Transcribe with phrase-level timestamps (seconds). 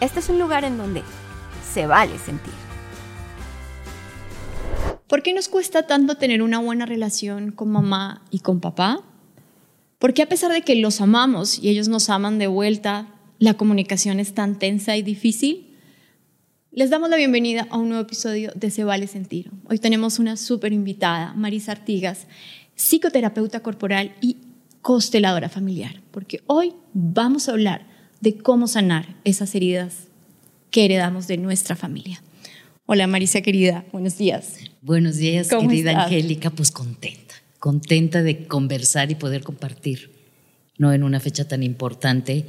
[0.00, 1.02] Este es un lugar en donde
[1.72, 2.52] se vale sentir.
[5.08, 9.02] ¿Por qué nos cuesta tanto tener una buena relación con mamá y con papá?
[9.98, 13.08] ¿Por qué a pesar de que los amamos y ellos nos aman de vuelta,
[13.40, 15.76] la comunicación es tan tensa y difícil?
[16.70, 19.50] Les damos la bienvenida a un nuevo episodio de Se Vale Sentir.
[19.68, 22.28] Hoy tenemos una súper invitada, Marisa Artigas,
[22.76, 24.36] psicoterapeuta corporal y
[24.80, 27.87] consteladora familiar, porque hoy vamos a hablar
[28.20, 30.08] de cómo sanar esas heridas
[30.70, 32.22] que heredamos de nuestra familia.
[32.86, 34.58] Hola Marisa querida, buenos días.
[34.82, 40.10] Buenos días querida Angélica, pues contenta, contenta de conversar y poder compartir,
[40.78, 42.46] no en una fecha tan importante,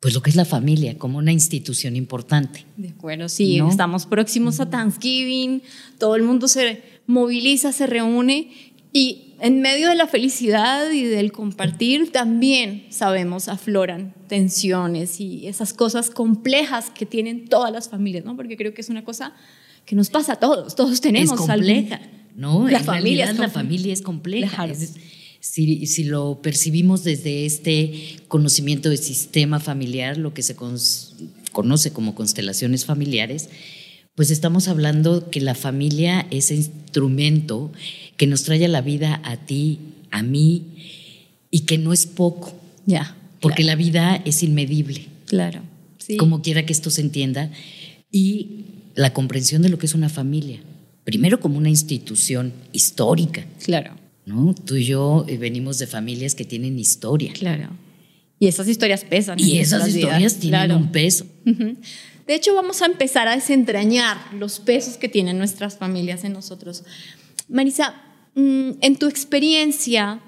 [0.00, 2.64] pues lo que es la familia como una institución importante.
[2.76, 5.62] De acuerdo, sí, estamos próximos a Thanksgiving,
[5.98, 8.50] todo el mundo se moviliza, se reúne
[8.92, 15.72] y en medio de la felicidad y del compartir también sabemos afloran tensiones y esas
[15.72, 18.36] cosas complejas que tienen todas las familias, ¿no?
[18.36, 19.34] Porque creo que es una cosa
[19.86, 21.40] que nos pasa a todos, todos tenemos.
[21.40, 22.00] Es compleja,
[22.34, 22.68] ¿no?
[22.68, 24.66] La familia es la familia es compleja.
[25.40, 30.56] si, si, lo percibimos desde este conocimiento del sistema familiar, lo que se
[31.52, 33.48] conoce como constelaciones familiares,
[34.16, 37.70] pues estamos hablando que la familia es instrumento
[38.18, 39.78] que nos trae a la vida a ti,
[40.10, 40.64] a mí,
[41.50, 42.54] y que no es poco.
[42.84, 43.16] Ya.
[43.40, 45.06] Porque la vida es inmedible.
[45.26, 45.62] Claro.
[46.18, 47.50] Como quiera que esto se entienda.
[48.12, 50.60] Y la comprensión de lo que es una familia.
[51.04, 53.46] Primero como una institución histórica.
[53.64, 53.94] Claro.
[54.28, 54.54] ¿no?
[54.54, 57.32] Tú y yo eh, venimos de familias que tienen historia.
[57.32, 57.70] Claro.
[58.38, 59.40] Y esas historias pesan.
[59.40, 61.26] Y esas historias tienen un peso.
[61.44, 66.84] De hecho, vamos a empezar a desentrañar los pesos que tienen nuestras familias en nosotros.
[67.48, 67.94] Marisa,
[68.38, 70.20] en tu experiencia,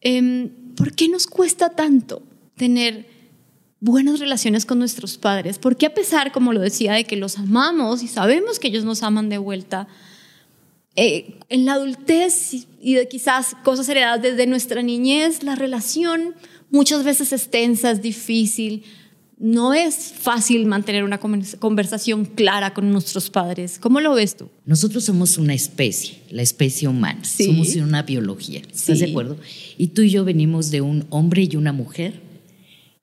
[0.00, 2.22] em, ¿por qué nos cuesta tanto
[2.56, 3.06] tener
[3.80, 5.58] buenas relaciones con nuestros padres?
[5.58, 8.84] ¿Por qué a pesar, como lo decía, de que los amamos y sabemos que ellos
[8.84, 9.88] nos aman de vuelta,
[10.94, 16.34] eh, en la adultez y quizás cosas heredadas desde nuestra niñez, la relación
[16.70, 18.84] muchas veces es tensa, es difícil,
[19.40, 23.78] no es fácil mantener una conversación clara con nuestros padres.
[23.78, 24.48] ¿Cómo lo ves tú?
[24.64, 27.24] Nosotros somos una especie, la especie humana.
[27.24, 28.62] Somos una biología.
[28.72, 29.38] ¿Estás de acuerdo?
[29.76, 32.20] Y tú y yo venimos de un hombre y una mujer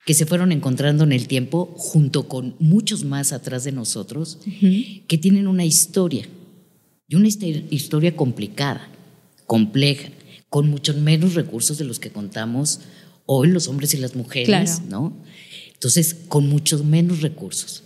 [0.04, 4.38] que se fueron encontrando en el tiempo junto con muchos más atrás de nosotros,
[5.08, 6.28] que tienen una historia.
[7.08, 8.88] Y una historia complicada,
[9.46, 10.10] compleja,
[10.48, 12.80] con muchos menos recursos de los que contamos
[13.26, 15.16] hoy los hombres y las mujeres, ¿no?
[15.76, 17.82] Entonces, con muchos menos recursos.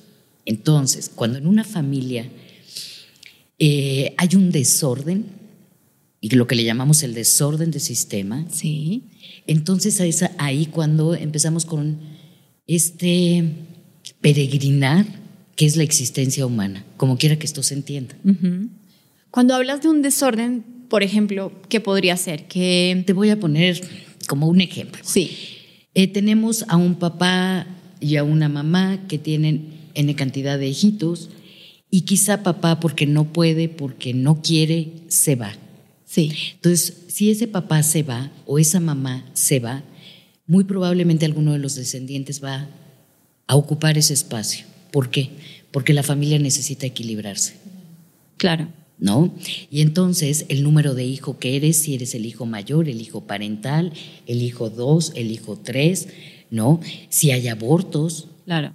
[0.46, 2.28] Entonces, cuando en una familia
[3.58, 5.26] eh, hay un desorden,
[6.20, 9.04] y lo que le llamamos el desorden de sistema, sí.
[9.46, 11.98] entonces es ahí cuando empezamos con
[12.66, 13.44] este
[14.20, 15.06] peregrinar
[15.56, 18.16] que es la existencia humana, como quiera que esto se entienda.
[19.30, 22.48] Cuando hablas de un desorden, por ejemplo, ¿qué podría ser?
[22.48, 23.80] Que te voy a poner
[24.26, 25.02] como un ejemplo.
[25.04, 25.36] Sí.
[25.94, 27.66] Eh, tenemos a un papá
[28.00, 31.30] y a una mamá que tienen N cantidad de hijitos
[31.90, 35.52] y quizá papá porque no puede, porque no quiere, se va.
[36.06, 36.32] Sí.
[36.54, 39.82] Entonces, si ese papá se va o esa mamá se va,
[40.46, 42.68] muy probablemente alguno de los descendientes va
[43.46, 44.66] a ocupar ese espacio.
[44.90, 45.30] ¿Por qué?
[45.70, 47.54] Porque la familia necesita equilibrarse.
[48.36, 48.68] Claro.
[48.98, 49.32] ¿No?
[49.70, 53.22] Y entonces el número de hijo que eres, si eres el hijo mayor, el hijo
[53.22, 53.92] parental,
[54.26, 56.08] el hijo dos, el hijo tres,
[56.50, 56.80] ¿no?
[57.08, 58.28] Si hay abortos.
[58.44, 58.74] Claro.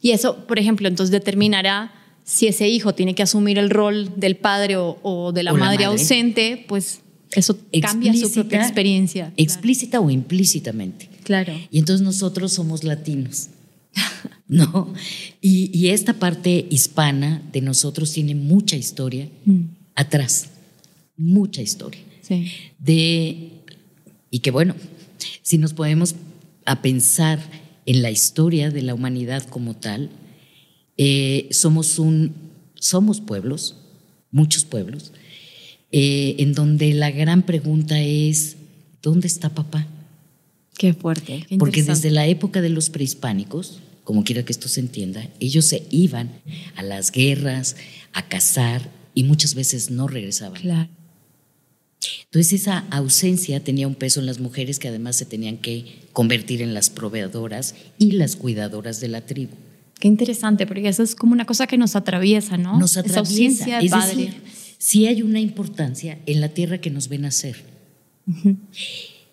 [0.00, 1.92] Y eso, por ejemplo, entonces determinará
[2.24, 6.64] si ese hijo tiene que asumir el rol del padre o, de la, madre, ausente,
[6.68, 7.00] pues
[7.32, 9.32] eso cambia su propia experiencia.
[9.36, 11.08] Explícita o implícitamente.
[11.24, 11.52] Claro.
[11.70, 13.48] Y entonces nosotros somos latinos.
[14.48, 14.92] ¿No?
[15.40, 19.60] Y, esta parte hispana de nosotros tiene mucha historia mm.
[19.94, 20.50] atrás.
[21.16, 22.00] Mucha historia.
[22.22, 22.50] Sí.
[22.78, 23.50] De,
[24.30, 24.74] y que bueno,
[25.42, 26.14] si nos podemos
[26.70, 27.40] a pensar
[27.84, 30.10] en la historia de la humanidad como tal,
[30.96, 32.32] eh, somos, un,
[32.76, 33.76] somos pueblos,
[34.30, 35.12] muchos pueblos,
[35.90, 38.56] eh, en donde la gran pregunta es,
[39.02, 39.88] ¿dónde está papá?
[40.78, 41.44] Qué fuerte.
[41.58, 45.88] Porque desde la época de los prehispánicos, como quiera que esto se entienda, ellos se
[45.90, 46.30] iban
[46.76, 47.74] a las guerras,
[48.12, 50.60] a cazar y muchas veces no regresaban.
[50.60, 50.88] Claro.
[52.24, 56.62] Entonces esa ausencia tenía un peso en las mujeres que además se tenían que convertir
[56.62, 59.54] en las proveedoras y las cuidadoras de la tribu.
[59.98, 62.78] Qué interesante, porque eso es como una cosa que nos atraviesa, ¿no?
[62.78, 63.20] Nos atraviesa.
[63.20, 64.16] Esa ausencia de padre.
[64.16, 64.42] Decir,
[64.78, 67.56] sí hay una importancia en la tierra que nos ven hacer.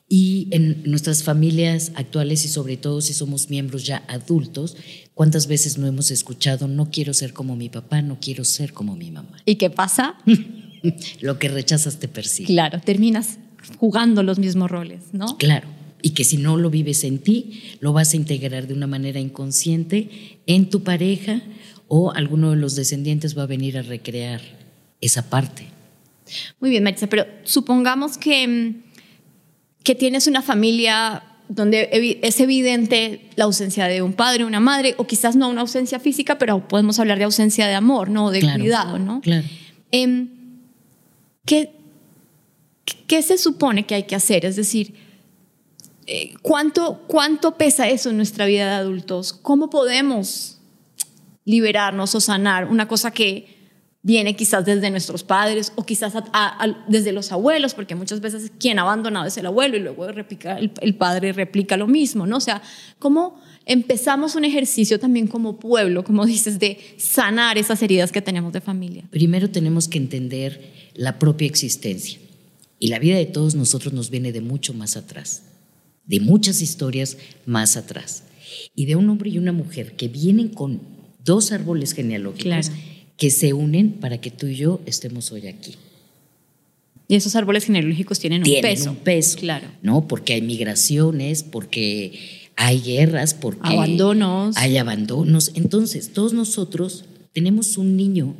[0.10, 4.76] Y en nuestras familias actuales y sobre todo si somos miembros ya adultos,
[5.14, 8.96] ¿cuántas veces no hemos escuchado, no quiero ser como mi papá, no quiero ser como
[8.96, 9.38] mi mamá?
[9.46, 10.16] ¿Y qué pasa?
[11.22, 12.48] Lo que rechazas te persigue.
[12.48, 13.38] Claro, terminas
[13.80, 15.38] jugando los mismos roles, ¿no?
[15.38, 15.68] Claro.
[16.02, 19.20] Y que si no lo vives en ti, lo vas a integrar de una manera
[19.20, 21.42] inconsciente en tu pareja
[21.88, 24.42] o alguno de los descendientes va a venir a recrear
[25.02, 25.66] esa parte.
[26.60, 28.88] Muy bien, Marisa, pero supongamos que mm,
[29.88, 35.08] que tienes una familia donde es evidente la ausencia de un padre, una madre, o
[35.08, 38.30] quizás no una ausencia física, pero podemos hablar de ausencia de amor, ¿no?
[38.30, 39.22] De cuidado, ¿no?
[39.22, 39.48] Claro.
[39.92, 40.28] Em,
[41.48, 41.74] ¿qué,
[43.08, 44.46] ¿Qué se supone que hay que hacer?
[44.46, 44.94] Es decir,
[46.06, 49.34] eh, ¿cuánto, ¿cuánto pesa eso en nuestra vida de adultos?
[49.34, 50.60] ¿Cómo podemos
[51.46, 53.58] liberarnos o sanar una cosa que
[54.02, 56.14] viene quizás desde nuestros padres o quizás
[56.88, 60.58] desde los abuelos, porque muchas veces quien ha abandonado es el abuelo y luego replica,
[60.58, 62.38] el, padre replica lo mismo, ¿no?
[62.38, 62.62] O sea,
[63.00, 68.54] ¿cómo empezamos un ejercicio también como pueblo, como dices, de sanar esas heridas que tenemos
[68.54, 69.04] de familia?
[69.12, 72.20] Primero tenemos que entender la propia existencia.
[72.80, 75.44] Y la vida de todos nosotros nos viene de mucho más atrás,
[76.06, 78.24] de muchas historias más atrás.
[78.76, 80.80] Y de un hombre y una mujer que vienen con
[81.24, 82.72] dos árboles genealógicos
[83.18, 85.76] que se unen para que tú y yo estemos hoy aquí.
[87.08, 88.92] Y esos árboles genealógicos tienen un tienen peso.
[88.92, 89.38] un peso.
[89.40, 89.68] Claro.
[89.82, 90.08] ¿No?
[90.08, 93.62] Porque hay migraciones, porque hay guerras, porque.
[93.64, 94.58] Abandonos.
[94.58, 95.52] Hay abandonos.
[95.56, 98.36] Entonces, todos nosotros tenemos un niño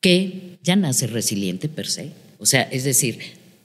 [0.00, 2.10] que ya nace resiliente per se.
[2.38, 3.18] O sea, es decir,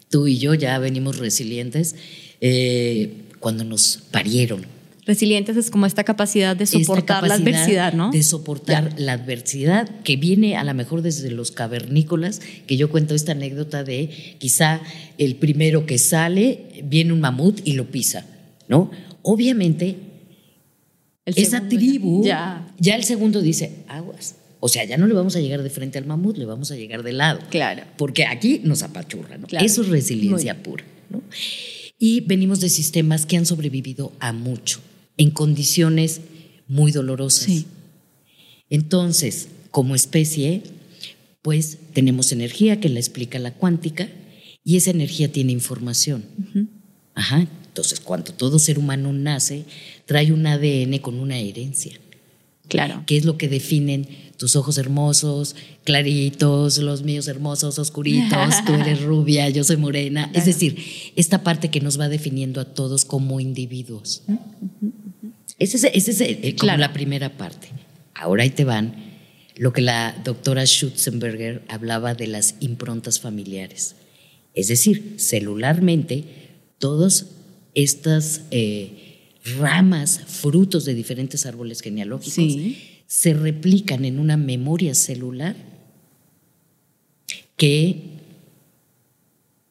[0.09, 1.95] tú y yo ya venimos resilientes
[2.41, 4.65] eh, cuando nos parieron
[5.05, 8.11] Resilientes es como esta capacidad de soportar la adversidad, ¿no?
[8.11, 13.15] De soportar la adversidad que viene a lo mejor desde los cavernícolas, que yo cuento
[13.15, 14.79] esta anécdota de quizá
[15.17, 18.27] el primero que sale, viene un mamut y lo pisa,
[18.67, 18.91] ¿no?
[19.23, 19.97] Obviamente,
[21.25, 22.73] esa tribu, ya.
[22.79, 24.35] ya el segundo dice, aguas.
[24.59, 26.75] O sea, ya no le vamos a llegar de frente al mamut, le vamos a
[26.75, 27.39] llegar de lado.
[27.49, 27.83] Claro.
[27.97, 29.47] Porque aquí nos apachurra, ¿no?
[29.59, 31.21] Eso es resiliencia pura, ¿no?
[31.97, 34.79] Y venimos de sistemas que han sobrevivido a mucho
[35.17, 36.21] en condiciones
[36.67, 37.65] muy dolorosas.
[38.69, 40.63] Entonces, como especie,
[41.41, 44.09] pues tenemos energía que la explica la cuántica
[44.63, 46.23] y esa energía tiene información.
[47.15, 47.47] Ajá.
[47.71, 49.63] Entonces, cuando todo ser humano nace,
[50.05, 51.93] trae un ADN con una herencia.
[52.67, 53.03] Claro.
[53.07, 59.01] ¿Qué es lo que definen tus ojos hermosos, claritos, los míos hermosos, oscuritos, tú eres
[59.03, 60.29] rubia, yo soy morena?
[60.33, 60.83] Es decir,
[61.15, 64.23] esta parte que nos va definiendo a todos como individuos.
[65.57, 67.69] Esa es, es eh, la primera parte.
[68.13, 68.95] Ahora ahí te van
[69.55, 73.95] lo que la doctora Schutzenberger hablaba de las improntas familiares.
[74.53, 76.25] Es decir, celularmente,
[76.79, 77.27] todas
[77.75, 79.19] estas eh,
[79.57, 82.57] ramas, frutos de diferentes árboles genealógicos,
[83.07, 85.55] se replican en una memoria celular
[87.57, 88.01] que,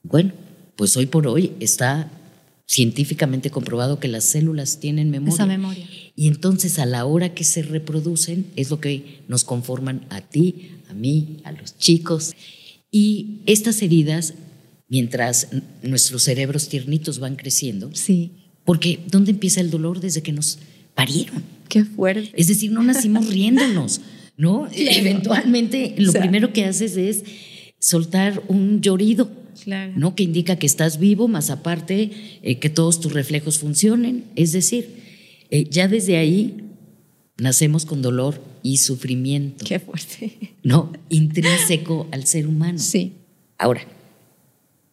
[0.02, 0.32] bueno,
[0.76, 2.10] pues hoy por hoy está
[2.66, 5.34] científicamente comprobado que las células tienen memoria.
[5.34, 5.86] Esa memoria.
[6.14, 10.70] Y entonces a la hora que se reproducen es lo que nos conforman a ti,
[10.88, 12.34] a mí, a los chicos.
[12.92, 14.34] Y estas heridas,
[14.90, 15.48] mientras
[15.82, 18.32] nuestros cerebros tiernitos van creciendo, sí.
[18.64, 20.00] porque ¿dónde empieza el dolor?
[20.00, 20.58] Desde que nos
[20.94, 21.42] parieron.
[21.68, 22.30] Qué fuerte.
[22.34, 24.02] Es decir, no nacimos riéndonos,
[24.36, 24.68] ¿no?
[24.72, 27.24] Eventualmente lo primero que haces es
[27.78, 29.30] soltar un llorido
[29.96, 30.14] ¿no?
[30.14, 32.10] Que indica que estás vivo, más aparte
[32.42, 34.24] eh, que todos tus reflejos funcionen.
[34.36, 34.88] Es decir,
[35.50, 36.56] eh, ya desde ahí
[37.36, 39.64] nacemos con dolor y sufrimiento.
[39.64, 40.54] Qué fuerte.
[40.62, 42.78] No, intrínseco al ser humano.
[42.78, 43.12] Sí.
[43.58, 43.82] Ahora,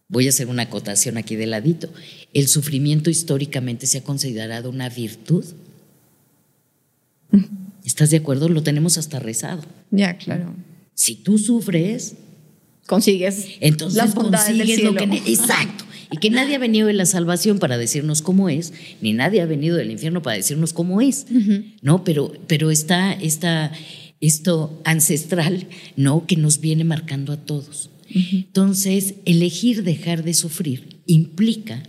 [0.10, 1.90] voy a hacer una acotación aquí de ladito.
[2.34, 5.46] El sufrimiento históricamente se ha considerado una virtud.
[7.86, 8.50] ¿Estás de acuerdo?
[8.50, 9.64] Lo tenemos hasta rezado.
[9.92, 10.54] Ya, claro.
[10.94, 12.16] Si tú sufres,
[12.88, 17.60] consigues Entonces las consigues lo que exacto y que nadie ha venido de la salvación
[17.60, 21.26] para decirnos cómo es ni nadie ha venido del infierno para decirnos cómo es
[21.82, 23.74] no pero pero está está
[24.22, 31.84] esto ancestral no que nos viene marcando a todos entonces elegir dejar de sufrir implica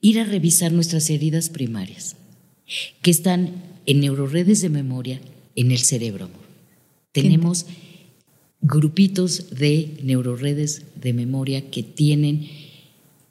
[0.00, 2.16] ir a revisar nuestras heridas primarias
[3.02, 3.50] que están
[3.86, 5.20] en neuroredes de memoria
[5.54, 6.46] en el cerebro amor
[7.12, 7.66] tenemos
[8.60, 12.48] grupitos de neuroredes de memoria que tienen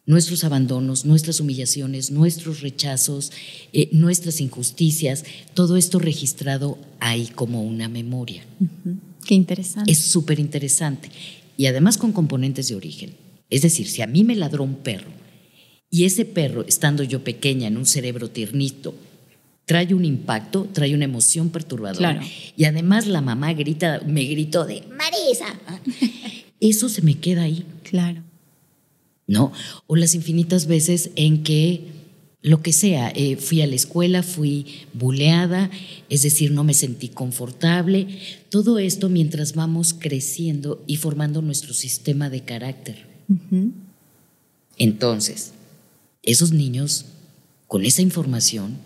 [0.06, 3.32] nuestros abandonos, nuestras humillaciones, nuestros rechazos,
[3.74, 8.46] eh, nuestras injusticias, todo esto registrado ahí como una memoria.
[9.26, 9.92] Qué interesante.
[9.92, 11.10] Es súper interesante.
[11.58, 13.16] Y además con componentes de origen.
[13.50, 15.10] Es decir, si a mí me ladró un perro
[15.92, 18.96] Y ese perro, estando yo pequeña en un cerebro tiernito,
[19.66, 22.22] trae un impacto, trae una emoción perturbadora.
[22.56, 25.60] Y además la mamá grita, me gritó de Marisa.
[26.60, 27.66] Eso se me queda ahí.
[27.84, 28.24] Claro.
[29.28, 29.52] ¿No?
[29.88, 31.82] O las infinitas veces en que
[32.46, 35.72] lo que sea, eh, fui a la escuela, fui buleada,
[36.10, 38.20] es decir, no me sentí confortable.
[38.50, 43.08] Todo esto mientras vamos creciendo y formando nuestro sistema de carácter.
[44.78, 45.54] Entonces,
[46.22, 47.08] esos niños
[47.66, 48.78] con esa información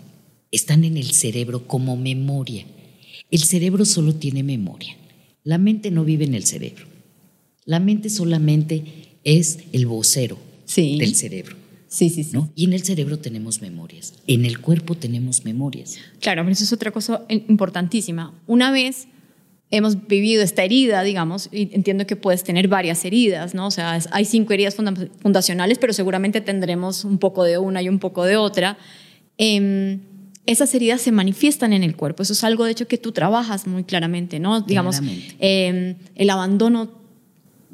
[0.51, 2.65] están en el cerebro como memoria.
[3.29, 4.95] El cerebro solo tiene memoria.
[5.43, 6.85] La mente no vive en el cerebro.
[7.65, 8.85] La mente solamente
[9.25, 10.37] es el vocero
[10.77, 11.58] del cerebro.
[11.89, 12.37] Sí, sí, sí.
[12.55, 15.97] Y en el cerebro tenemos memorias, en el cuerpo tenemos memorias.
[16.21, 18.39] Claro, pero eso es otra cosa importantísima.
[18.45, 19.07] Una vez
[19.71, 23.67] hemos vivido esta herida, digamos, y entiendo que puedes tener varias heridas, ¿no?
[23.67, 27.99] O sea, hay cinco heridas fundacionales, pero seguramente tendremos un poco de una y un
[27.99, 28.77] poco de otra.
[29.37, 29.99] Em,
[30.45, 32.23] esas heridas se manifiestan en el cuerpo.
[32.23, 34.61] Eso es algo, de hecho, que tú trabajas muy claramente, ¿no?
[34.61, 35.01] Digamos,
[35.39, 36.98] em, el abandono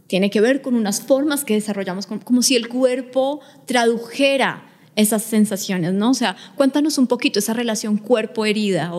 [0.07, 4.63] tiene que ver con unas formas que desarrollamos, como, si el cuerpo tradujera
[4.95, 6.11] esas sensaciones, ¿no?
[6.11, 8.93] O sea, cuéntanos un poquito esa relación cuerpo-herida.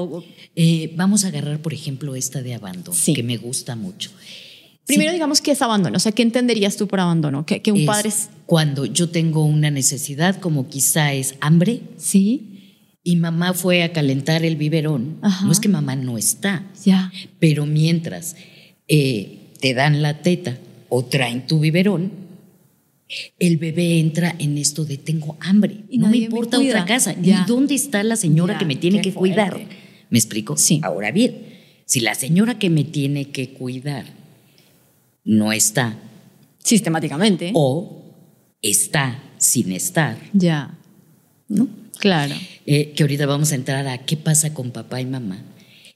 [0.55, 4.11] Eh, vamos a agarrar, por ejemplo, esta de abandono, que me gusta mucho.
[4.87, 5.97] Primero, digamos, ¿qué es abandono?
[5.97, 7.45] O sea, ¿qué entenderías tú por abandono?
[7.45, 8.29] Que, un padre es...
[8.47, 11.81] Cuando yo tengo una necesidad, como quizá es hambre.
[11.97, 12.53] Sí.
[13.03, 15.19] Y mamá fue a calentar el biberón.
[15.43, 16.67] No es que mamá no está.
[16.85, 17.13] Ya.
[17.41, 18.37] Pero mientras
[18.87, 20.57] eh, te dan la teta
[20.89, 22.13] o traen tu biberón,
[23.39, 27.33] el bebé entra en esto de tengo hambre, y no me importa otra casa, ¿y
[27.47, 29.59] dónde está la señora que me tiene que cuidar?
[30.11, 30.57] ¿Me explico?
[30.57, 30.81] Sí.
[30.83, 31.37] Ahora bien,
[31.85, 34.05] si la señora que me tiene que cuidar
[35.25, 35.99] no está
[36.59, 38.15] sistemáticamente o
[38.63, 40.79] está sin estar, ya,
[41.49, 41.69] ¿no?
[41.99, 42.35] Claro.
[42.67, 45.45] Eh, que ahorita vamos a entrar a qué pasa con papá y mamá.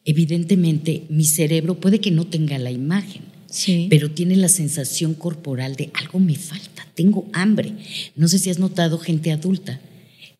[0.04, 3.22] Evidentemente, mi cerebro puede que no tenga la imagen,
[3.88, 7.72] pero tiene la sensación corporal de algo me falta, tengo hambre.
[8.16, 9.80] No sé si has notado gente adulta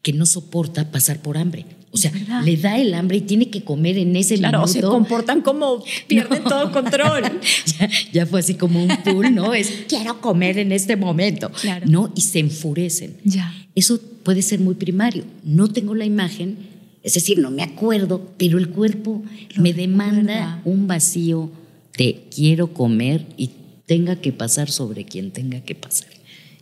[0.02, 1.66] que no soporta pasar por hambre.
[1.92, 2.12] O sea,
[2.44, 6.44] le da el hambre y tiene que comer en ese claro, se comportan como pierden
[6.44, 7.24] todo control.
[8.12, 9.54] ya, fue así como un pool, ¿no?
[9.54, 11.50] Es quiero comer en este momento,
[11.86, 12.12] ¿no?
[12.14, 13.16] Y se enfurecen.
[13.24, 13.52] Ya.
[13.74, 15.24] Eso puede ser muy primario.
[15.42, 16.58] No tengo la imagen,
[17.02, 19.24] es decir, no me acuerdo, pero el cuerpo
[19.56, 21.50] me demanda un vacío
[21.92, 23.50] te quiero comer y
[23.86, 26.08] tenga que pasar sobre quien tenga que pasar.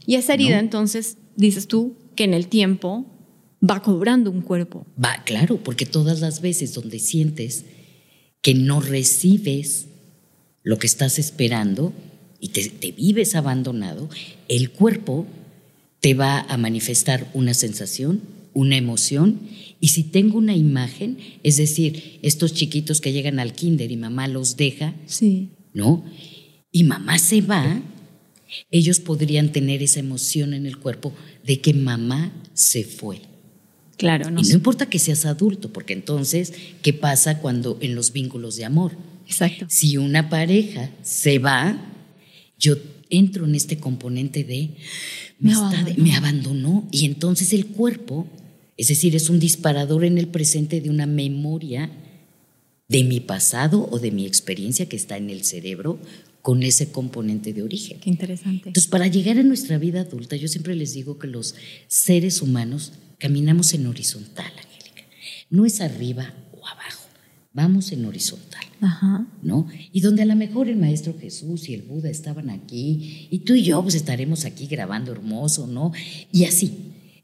[0.06, 3.04] Y esa herida, entonces, dices tú que en el tiempo
[3.62, 4.86] va cobrando un cuerpo.
[5.02, 7.64] Va, claro, porque todas las veces donde sientes
[8.40, 9.88] que no recibes
[10.62, 11.92] lo que estás esperando
[12.40, 14.08] y te, te vives abandonado,
[14.48, 15.26] el cuerpo
[16.00, 18.22] te va a manifestar una sensación,
[18.54, 19.40] una emoción
[19.80, 24.26] y si tengo una imagen, es decir, estos chiquitos que llegan al kinder y mamá
[24.28, 25.50] los deja, sí.
[25.72, 26.04] ¿no?
[26.72, 27.80] Y mamá se va,
[28.70, 31.12] ellos podrían tener esa emoción en el cuerpo
[31.44, 33.20] de que mamá se fue.
[33.96, 34.40] Claro, no.
[34.40, 36.52] Y no importa que seas adulto, porque entonces,
[36.82, 38.92] ¿qué pasa cuando en los vínculos de amor?
[39.26, 39.66] Exacto.
[39.68, 41.78] Si una pareja se va,
[42.58, 42.76] yo
[43.10, 44.70] entro en este componente de
[45.38, 45.54] me,
[45.96, 48.26] me abandonó y entonces el cuerpo
[48.78, 51.90] es decir, es un disparador en el presente de una memoria
[52.86, 55.98] de mi pasado o de mi experiencia que está en el cerebro
[56.42, 57.98] con ese componente de origen.
[57.98, 58.68] Qué interesante.
[58.68, 61.56] Entonces, para llegar a nuestra vida adulta, yo siempre les digo que los
[61.88, 65.02] seres humanos caminamos en horizontal, Angélica.
[65.50, 66.32] No es arriba
[67.58, 68.64] vamos en horizontal.
[68.80, 69.26] Ajá.
[69.42, 69.66] ¿No?
[69.92, 73.54] Y donde a lo mejor el Maestro Jesús y el Buda estaban aquí, y tú
[73.54, 75.92] y yo pues estaremos aquí grabando hermoso, ¿no?
[76.32, 76.70] Y así.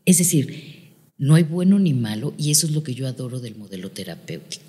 [0.04, 3.54] Es decir, no hay bueno ni malo y eso es lo que yo adoro del
[3.54, 4.64] modelo terapéutico.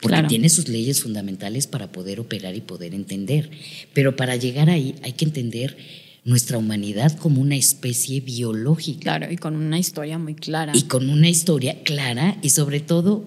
[0.00, 3.50] Porque tiene sus leyes fundamentales para poder operar y poder entender.
[3.92, 5.76] Pero para llegar ahí hay que entender
[6.24, 9.18] nuestra humanidad como una especie biológica.
[9.18, 10.72] Claro, y con una historia muy clara.
[10.74, 13.26] Y con una historia clara y sobre todo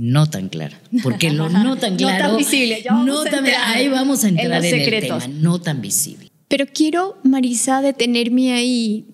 [0.00, 0.80] no tan clara.
[1.02, 2.24] Porque lo no tan claro.
[2.24, 2.84] no tan visible.
[3.04, 5.26] no tan, ahí vamos a entrar en, el tema.
[5.28, 6.30] No tan visible.
[6.48, 9.06] Pero quiero, Marisa, detenerme ahí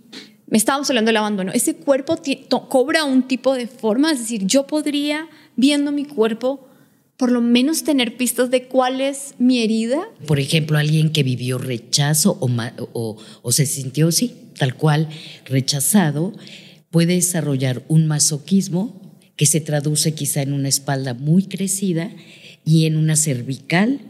[0.49, 2.17] me estábamos hablando del abandono, ese cuerpo
[2.69, 6.69] cobra un tipo de forma, es decir, yo podría, viendo mi cuerpo,
[7.17, 10.09] por lo menos tener pistas de cuál es mi herida.
[10.27, 15.09] Por ejemplo, alguien que vivió rechazo o, o se sintió, sí, tal cual,
[15.47, 16.33] rechazado,
[16.91, 19.06] puede desarrollar un masoquismo
[19.37, 22.11] que se traduce quizá en una espalda muy crecida
[22.65, 24.01] y en una cervical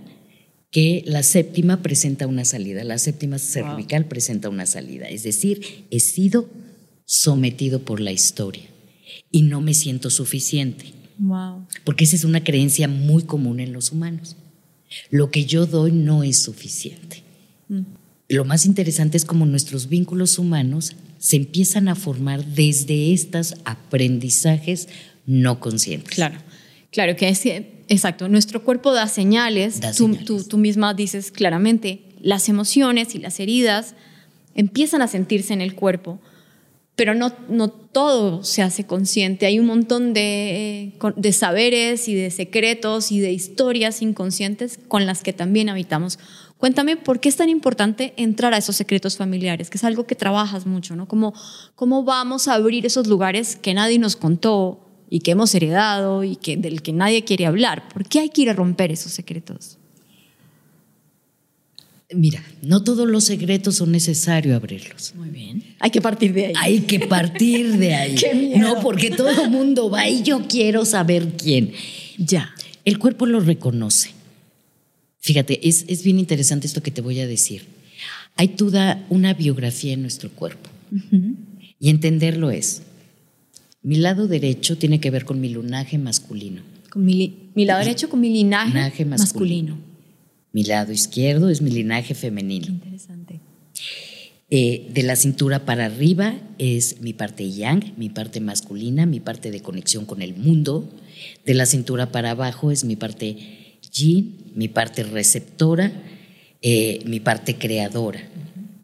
[0.71, 5.09] que la séptima presenta una salida, la séptima cervical presenta una salida.
[5.09, 6.49] Es decir, he sido
[7.05, 8.65] sometido por la historia
[9.31, 10.87] y no me siento suficiente.
[11.19, 11.67] Wow.
[11.85, 14.37] Porque esa es una creencia muy común en los humanos.
[15.11, 17.23] Lo que yo doy no es suficiente.
[17.69, 17.83] Mm.
[18.29, 24.89] Lo más interesante es cómo nuestros vínculos humanos se empiezan a formar desde estos aprendizajes
[25.27, 26.15] no conscientes.
[26.15, 26.39] Claro,
[26.91, 27.45] claro que es
[27.89, 28.29] exacto.
[28.29, 29.81] Nuestro cuerpo da señales.
[29.97, 33.95] tú, Tú, misma dices claramente, las emociones y las heridas
[34.55, 36.19] empiezan a sentirse en el cuerpo,
[36.95, 39.45] pero no, no todo se hace consciente.
[39.45, 45.23] Hay un montón de, de saberes y de secretos y de historias inconscientes con las
[45.23, 46.19] que también habitamos.
[46.57, 50.15] Cuéntame por qué es tan importante entrar a esos secretos familiares, que es algo que
[50.15, 51.07] trabajas mucho, ¿no?
[51.07, 51.35] ¿Cómo,
[51.75, 56.37] cómo vamos a abrir esos lugares que nadie nos contó y que hemos heredado y
[56.37, 57.89] que, del que nadie quiere hablar?
[57.89, 59.79] ¿Por qué hay que ir a romper esos secretos?
[62.15, 65.13] Mira, no todos los secretos son necesarios abrirlos.
[65.17, 65.65] Muy bien.
[65.81, 66.53] Hay que partir de ahí.
[66.57, 68.15] Hay que partir de ahí.
[68.21, 68.59] Qué miedo.
[68.59, 71.73] No, porque todo el mundo va y yo quiero saber quién.
[72.17, 72.55] Ya.
[72.85, 74.11] El cuerpo lo reconoce.
[75.19, 77.67] Fíjate, es, es bien interesante esto que te voy a decir.
[78.37, 80.71] Hay toda una biografía en nuestro cuerpo.
[81.81, 82.83] Y entenderlo es.
[83.87, 86.61] Mi lado derecho tiene que ver con mi lunaje masculino.
[86.91, 89.79] Con mi, mi lado derecho con mi linaje, masculino.
[90.53, 92.67] Mi lado izquierdo es mi linaje femenino.
[92.67, 93.39] interesante.
[94.51, 99.53] Eh, de la cintura para arriba es mi parte yang, mi parte masculina, mi parte
[99.53, 100.91] de conexión con el mundo.
[101.45, 103.37] De la cintura para abajo es mi parte
[104.53, 105.93] mi parte receptora,
[106.61, 108.21] eh, mi parte creadora.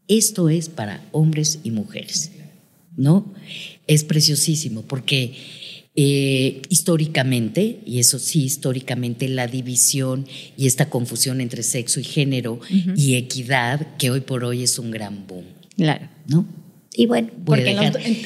[0.07, 2.31] Esto es para hombres y mujeres,
[2.97, 3.27] ¿no?
[3.87, 5.35] Es preciosísimo porque
[5.95, 12.61] eh, históricamente, y eso sí, históricamente, la división y esta confusión entre sexo y género
[12.97, 15.45] y equidad, que hoy por hoy es un gran boom.
[15.77, 16.09] Claro.
[16.27, 16.47] ¿No?
[16.95, 17.75] Y bueno, porque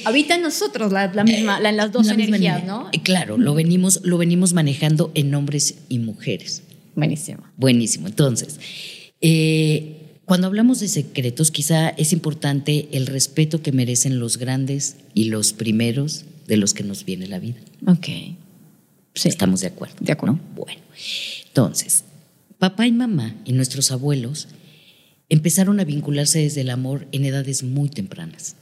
[0.04, 2.88] habita en nosotros la, misma, en las dos energías, ¿no?
[2.92, 6.62] Eh, claro, lo venimos, lo venimos manejando en hombres y mujeres.
[6.96, 7.44] Buenísimo.
[7.56, 8.08] Buenísimo.
[8.08, 8.58] Entonces,
[9.20, 9.95] eh,
[10.26, 15.52] cuando hablamos de secretos, quizá es importante el respeto que merecen los grandes y los
[15.52, 17.60] primeros de los que nos viene la vida.
[17.86, 18.06] Ok.
[19.14, 19.28] Sí.
[19.28, 19.94] Estamos de acuerdo.
[20.00, 20.40] De acuerdo.
[20.56, 20.80] Bueno,
[21.46, 22.02] entonces,
[22.58, 24.48] papá y mamá y nuestros abuelos
[25.28, 28.56] empezaron a vincularse desde el amor en edades muy tempranas.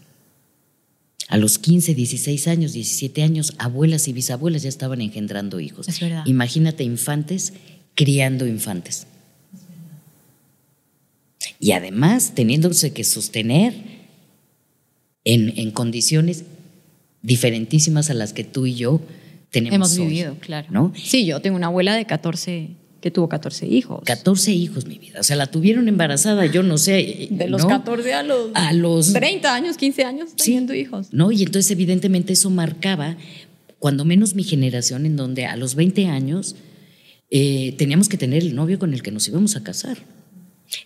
[1.29, 5.88] A los 15, 16 años, 17 años, abuelas y bisabuelas ya estaban engendrando hijos.
[5.88, 6.24] Es verdad.
[6.27, 7.55] Imagínate infantes
[7.94, 9.07] criando infantes.
[11.64, 13.72] Y además teniéndose que sostener
[15.24, 16.44] en, condiciones
[17.22, 19.00] diferentísimas a las que tú y yo
[19.50, 19.74] tenemos.
[19.74, 20.68] Hemos vivido, claro.
[20.70, 20.92] ¿no?
[20.94, 22.68] Sí, yo tengo una abuela de 14
[23.00, 24.03] que tuvo 14 hijos.
[24.05, 25.20] 14 hijos, mi vida.
[25.20, 27.29] O sea, la tuvieron embarazada, yo no sé.
[27.31, 31.09] De los 14 a los, a los 30 años, 15 años teniendo hijos.
[31.12, 33.16] No, y entonces evidentemente eso marcaba,
[33.79, 36.57] cuando menos mi generación, en donde a los 20 años
[37.31, 39.96] eh, teníamos que tener el novio con el que nos íbamos a casar.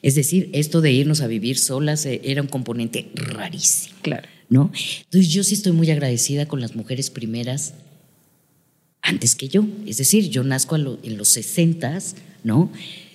[0.03, 3.96] Es decir, esto de irnos a vivir solas eh, era un componente rarísimo.
[4.03, 4.29] Claro.
[4.48, 4.70] ¿no?
[5.05, 7.74] Entonces yo sí estoy muy agradecida con las mujeres primeras
[9.03, 9.64] antes que yo.
[9.87, 11.98] Es decir, yo nazco en los 60,
[12.44, 12.70] ¿no?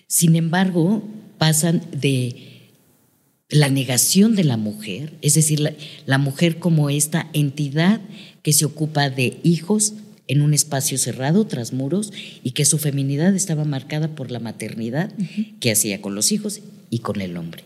[0.07, 1.03] Sin embargo,
[1.37, 2.53] pasan de
[3.49, 8.01] la negación de la mujer, es decir, la mujer como esta entidad
[8.41, 9.93] que se ocupa de hijos,
[10.27, 15.11] en un espacio cerrado, tras muros, y que su feminidad estaba marcada por la maternidad
[15.59, 17.63] que hacía con los hijos y con el hombre.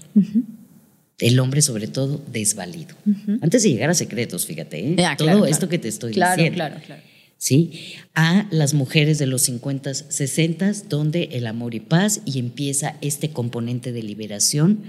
[1.20, 2.96] El hombre, sobre todo, desvalido.
[3.42, 4.96] Antes de llegar a secretos, fíjate, ¿eh?
[5.18, 6.54] todo esto que te estoy diciendo.
[6.54, 7.02] Claro, claro.
[7.40, 7.94] ¿Sí?
[8.16, 13.30] A las mujeres de los 50, 60, donde el amor y paz, y empieza este
[13.30, 14.80] componente de liberación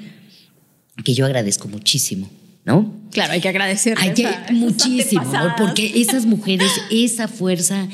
[1.04, 2.31] que yo agradezco muchísimo.
[2.68, 2.94] ¿No?
[3.11, 4.07] Claro, hay que agradecerles.
[4.07, 5.24] Hay que muchísimo,
[5.57, 7.88] porque esas mujeres, esa fuerza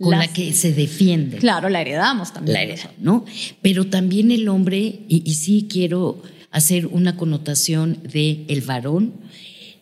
[0.00, 1.40] con la que se defienden.
[1.40, 2.54] Claro, la heredamos también.
[2.54, 3.26] La heredamos, ¿no?
[3.60, 9.12] Pero también el hombre, y, sí quiero hacer una connotación de el varón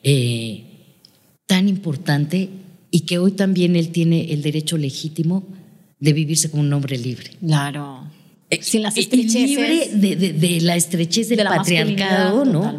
[0.02, 0.64] eh,
[1.46, 2.48] tan importante
[2.90, 5.44] y que hoy también él tiene el derecho legítimo
[6.00, 7.30] de vivirse como un hombre libre.
[7.46, 8.10] Claro.
[8.50, 9.48] Eh, Sin las estrecheces.
[9.48, 12.76] Libre de, la estrechez del patriarcado, ¿no?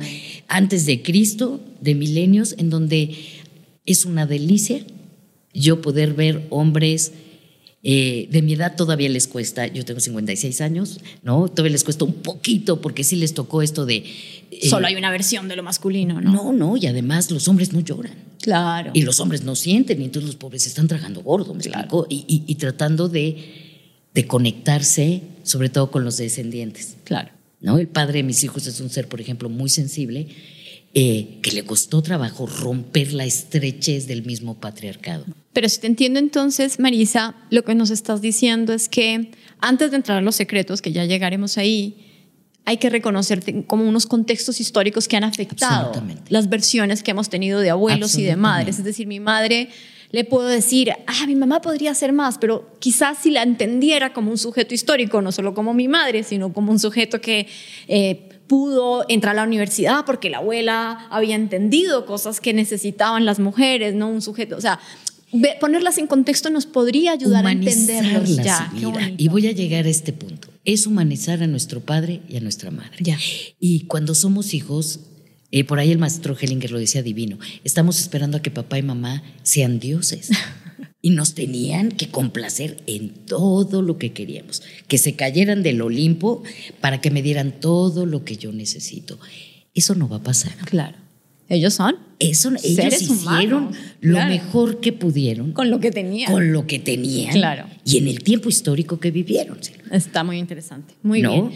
[0.54, 3.16] Antes de Cristo, de milenios, en donde
[3.86, 4.86] es una delicia
[5.54, 7.12] yo poder ver hombres
[7.86, 11.50] eh, de mi edad todavía les cuesta, yo tengo 56 años, ¿no?
[11.50, 14.06] Todavía les cuesta un poquito porque sí les tocó esto de...
[14.52, 16.32] Eh, Solo hay una versión de lo masculino, ¿no?
[16.32, 18.16] No, no, y además los hombres no lloran.
[18.42, 18.92] Claro.
[18.94, 22.08] Y los hombres no sienten, y entonces los pobres están tragando gordo, ¿me explico?
[22.10, 23.82] Y, tratando de,
[24.14, 26.96] de conectarse, sobre todo con los descendientes.
[27.04, 27.32] Claro.
[27.64, 27.80] ¿No?
[27.80, 30.28] El padre de mis hijos es un ser, por ejemplo, muy sensible
[30.94, 35.26] eh, que le costó trabajo romper la estrechez del mismo patriarcado.
[35.52, 39.98] Pero si te entiendo entonces, Marisa, lo que nos estás diciendo es que antes de
[39.98, 41.96] entrar a los secretos, que ya llegaremos ahí,
[42.66, 45.92] hay que reconocer como unos contextos históricos que han afectado
[46.30, 48.78] las versiones que hemos tenido de abuelos y de madres.
[48.78, 49.70] Es decir, mi madre
[50.14, 54.30] le puedo decir, ah, mi mamá podría hacer más, pero quizás si la entendiera como
[54.30, 57.48] un sujeto histórico, no solo como mi madre, sino como un sujeto que
[57.88, 63.40] eh, pudo entrar a la universidad porque la abuela había entendido cosas que necesitaban las
[63.40, 64.80] mujeres, no un sujeto, o sea,
[65.60, 68.72] ponerlas en contexto nos podría ayudar a entenderlos ya.
[69.18, 70.48] y voy a llegar a este punto.
[70.64, 72.98] Es humanizar a nuestro padre y a nuestra madre.
[73.00, 73.18] Ya.
[73.60, 75.00] Y cuando somos hijos,
[75.54, 78.82] eh, por ahí el maestro Hellinger lo decía divino, estamos esperando a que papá y
[78.82, 80.32] mamá sean dioses.
[81.02, 86.42] y nos tenían que complacer en todo lo que queríamos, que se cayeran del Olimpo
[86.82, 89.20] para que me dieran todo lo que yo necesito.
[89.76, 90.56] Eso no va a pasar.
[90.66, 90.98] Claro.
[91.50, 91.98] Ellos son.
[92.18, 95.52] Eso, ellos hicieron lo mejor que pudieron.
[95.52, 96.32] Con lo que tenían.
[96.32, 97.34] Con lo que tenían.
[97.34, 97.68] Claro.
[97.86, 99.60] Y en el tiempo histórico que vivieron.
[99.92, 100.96] Está muy interesante.
[101.04, 101.52] Muy bien.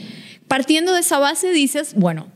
[0.47, 2.27] Partiendo de esa base, dices, bueno,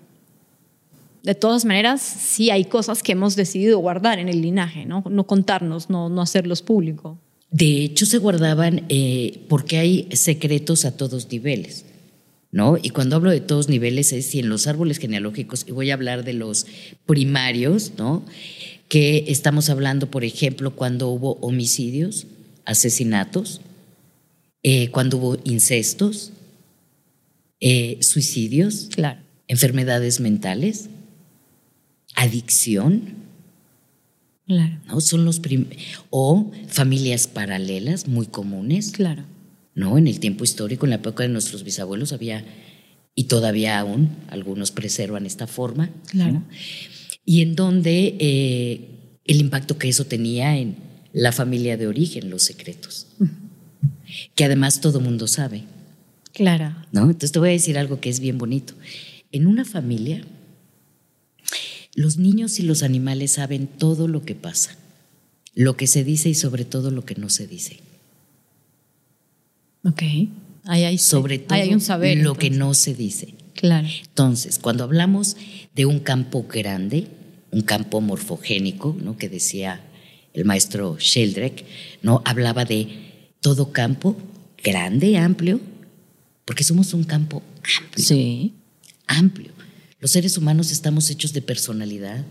[1.24, 5.28] de todas maneras, sí hay cosas que hemos decidido guardar en el linaje, no, no
[5.28, 7.20] contarnos, no, no hacerlos público.
[7.52, 11.86] De hecho, se guardaban eh, porque hay secretos a todos niveles.
[12.54, 12.78] ¿No?
[12.82, 15.94] Y cuando hablo de todos niveles es si en los árboles genealógicos, y voy a
[15.94, 16.66] hablar de los
[17.06, 18.26] primarios, ¿no?
[18.90, 22.28] Que estamos hablando, por ejemplo, cuando hubo homicidios,
[22.66, 23.62] asesinatos,
[24.64, 26.34] eh, cuando hubo incestos,
[27.62, 29.22] eh, suicidios, claro.
[29.48, 30.90] enfermedades mentales,
[32.16, 33.22] adicción.
[34.46, 34.80] Claro.
[34.88, 35.02] ¿no?
[35.02, 35.42] Son los
[36.10, 38.92] o familias paralelas muy comunes.
[38.92, 39.24] Claro.
[39.76, 39.98] ¿no?
[39.98, 42.46] En el tiempo histórico, en la época de nuestros bisabuelos, había,
[43.16, 45.90] y todavía aún, algunos preservan esta forma.
[46.08, 46.44] Claro.
[47.26, 50.76] Y en donde eh, el impacto que eso tenía en
[51.14, 53.08] la familia de origen, los secretos.
[54.36, 55.64] Que además todo mundo sabe.
[56.34, 56.76] Claro.
[56.92, 57.04] ¿no?
[57.04, 58.74] Entonces te voy a decir algo que es bien bonito.
[59.32, 60.24] En una familia,
[61.94, 64.76] los niños y los animales saben todo lo que pasa,
[65.54, 67.80] lo que se dice y sobre todo lo que no se dice.
[69.84, 70.04] Ok.
[70.66, 73.34] Ahí hay, sobre todo hay un saber, lo que no se dice.
[73.56, 73.88] Claro.
[74.04, 75.36] Entonces, cuando hablamos
[75.76, 77.08] de un campo grande,
[77.52, 79.18] un campo morfogénico, ¿no?
[79.18, 79.82] que decía
[80.34, 81.66] el maestro Sheldrake,
[82.02, 82.22] ¿no?
[82.26, 84.16] hablaba de todo campo
[84.64, 85.60] grande, amplio,
[86.46, 88.06] porque somos un campo amplio.
[88.06, 88.54] Sí.
[89.08, 89.52] Amplio.
[90.02, 92.26] Los seres humanos estamos hechos de personalidad,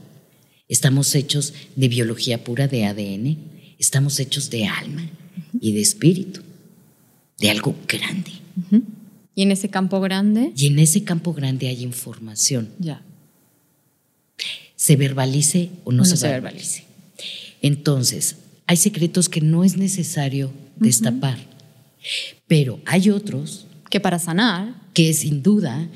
[0.68, 3.38] estamos hechos de biología pura, de ADN,
[3.78, 5.08] estamos hechos de alma
[5.60, 6.40] y de espíritu,
[7.38, 8.32] de algo grande.
[9.36, 10.52] ¿Y en ese campo grande?
[10.56, 12.70] Y en ese campo grande hay información.
[12.80, 13.02] Ya.
[14.74, 16.84] Se verbalice o no, se, verbalice.
[17.62, 18.34] Entonces,
[18.66, 21.38] hay secretos que no es necesario destapar,
[22.48, 23.66] pero hay otros.
[23.88, 24.74] Que para sanar.
[24.92, 25.88] Que sin duda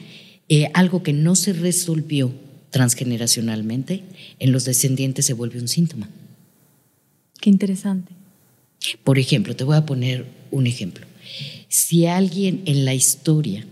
[0.49, 2.33] eh, algo que no se resolvió
[2.71, 4.03] transgeneracionalmente,
[4.39, 6.09] en los descendientes se vuelve un síntoma.
[7.41, 8.13] Qué interesante.
[9.05, 11.07] Por ejemplo, te voy a poner un ejemplo.
[11.69, 13.67] Si alguien en la historia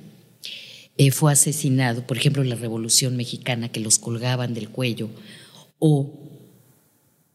[0.97, 5.11] eh, fue asesinado, por ejemplo, en la Revolución Mexicana, que los colgaban del cuello,
[5.79, 6.13] o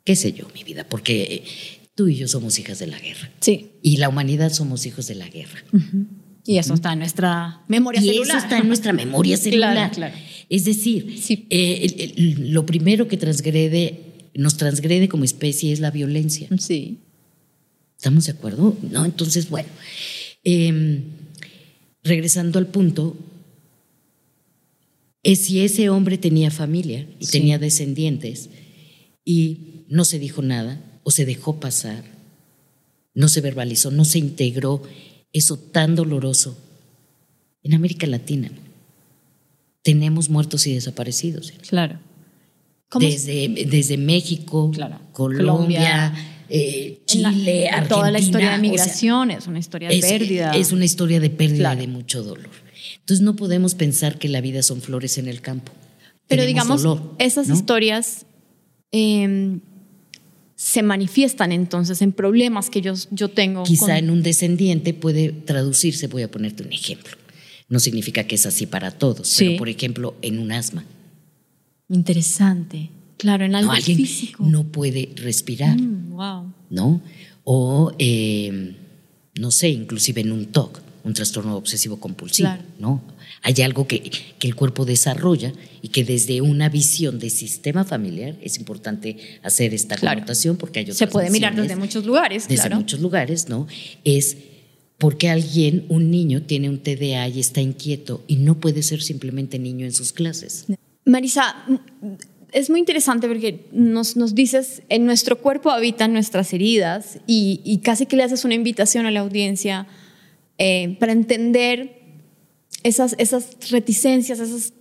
[0.04, 1.44] qué sé yo, mi vida, porque eh,
[1.96, 3.30] tú y yo somos hijas de la guerra.
[3.42, 3.72] Sí.
[3.82, 5.64] Y la humanidad somos hijos de la guerra.
[6.48, 8.28] Y eso está en nuestra memoria y celular.
[8.30, 9.92] Eso está en nuestra memoria celular.
[9.92, 10.16] claro,
[10.48, 16.48] Es decir, eh, lo primero que transgrede, nos transgrede como especie es la violencia.
[16.58, 17.00] Sí.
[17.98, 18.78] ¿Estamos de acuerdo?
[18.90, 19.68] No, entonces, bueno,
[20.46, 21.02] em,
[22.02, 23.18] regresando al punto,
[25.24, 28.50] es si ese hombre tenía familia y tenía descendientes
[29.26, 32.06] y no se dijo nada o se dejó pasar,
[33.14, 34.84] no se verbalizó, no se integró
[35.34, 36.58] eso tan doloroso.
[37.64, 38.50] En América Latina
[39.82, 41.54] tenemos muertos y desaparecidos.
[41.70, 42.00] Claro.
[43.00, 44.72] Desde, desde México,
[45.12, 46.14] Colombia,
[46.50, 47.88] eh, Chile, Argentina.
[47.88, 50.52] Toda la historia de migración es una historia de pérdida.
[50.52, 52.50] Es una historia de pérdida, de mucho dolor.
[53.00, 55.72] Entonces no podemos pensar que la vida son flores en el campo.
[56.28, 56.86] Pero digamos,
[57.20, 58.26] esas historias
[58.92, 59.62] em,
[60.58, 63.64] se manifiestan entonces en problemas que yo, yo tengo.
[63.64, 67.16] Quizá en un descendiente puede traducirse, voy a ponerte un ejemplo.
[67.70, 70.84] No significa que es así para todos, pero por ejemplo en un asma.
[71.90, 72.90] Interesante.
[73.18, 74.44] Claro, en algo no, alguien físico.
[74.46, 75.80] No puede respirar.
[75.80, 76.54] Mm, wow.
[76.72, 77.02] ¿No?
[77.44, 78.76] O, eh,
[79.36, 83.02] no sé, inclusive en un TOC, un trastorno obsesivo compulsivo, ¿no?
[83.44, 84.02] Hay algo que,
[84.40, 89.74] que, el cuerpo desarrolla y que desde una visión de sistema familiar es importante hacer
[89.74, 90.18] esta claro.
[90.18, 93.68] connotación porque hay otras Se puede mirar desde muchos lugares, Desde muchos lugares, ¿no?
[94.04, 94.38] Es
[94.98, 99.60] porque alguien, un niño, tiene un TDA y está inquieto y no puede ser simplemente
[99.60, 100.66] niño en sus clases.
[101.06, 101.56] Marisa,
[102.52, 108.06] es muy interesante porque nos, nos dices, en nuestro cuerpo habitan nuestras heridas y, casi
[108.06, 109.88] que le haces una invitación a la audiencia
[110.58, 111.97] eh, para entender
[112.84, 114.74] esas, esas reticencias, esas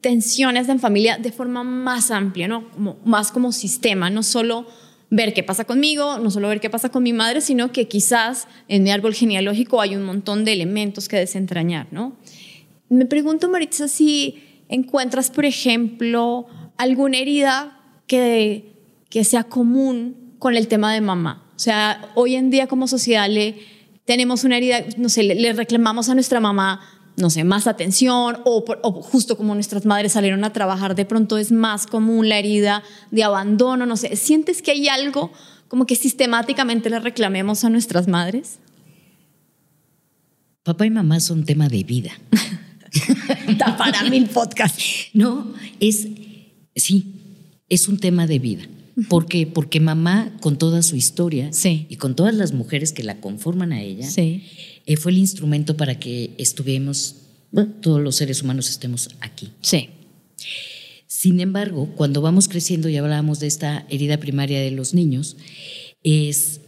[0.00, 2.64] tensiones en familia de forma más amplia, ¿no?
[3.04, 4.66] Más como sistema, no solo
[5.10, 8.48] ver qué pasa conmigo, no solo ver qué pasa con mi madre, sino que quizás
[8.68, 12.16] en mi árbol genealógico hay un montón de elementos que desentrañar, ¿no?
[12.88, 18.72] Me pregunto, Maritza, si encuentras, por ejemplo, alguna herida que,
[19.10, 21.50] que sea común con el tema de mamá.
[21.54, 23.56] O sea, hoy en día como sociedad le
[24.04, 26.80] tenemos una herida, no sé, le reclamamos a nuestra mamá
[27.16, 28.62] no sé, más atención o,
[29.02, 33.22] justo como nuestras madres salieron a trabajar, de pronto es más común la herida de
[33.22, 35.30] abandono, no sé, ¿sientes que hay algo
[35.68, 38.58] como que sistemáticamente le reclamemos a nuestras madres?
[40.64, 42.10] Papá y mamá son tema de vida.
[43.48, 44.78] Está para mil podcast.
[45.12, 46.08] No, es,
[46.74, 47.12] sí,
[47.68, 48.64] es un tema de vida.
[49.08, 49.46] ¿Por qué?
[49.46, 53.82] Porque mamá, con toda su historia y con todas las mujeres que la conforman a
[53.82, 54.44] ella, sí
[54.86, 57.16] eh, fue el instrumento para que estuviéramos,
[57.80, 59.50] todos los seres humanos estemos aquí.
[59.60, 59.90] Sí.
[61.06, 65.36] Sin embargo, cuando vamos creciendo y hablábamos de esta herida primaria de los niños,
[66.02, 66.60] es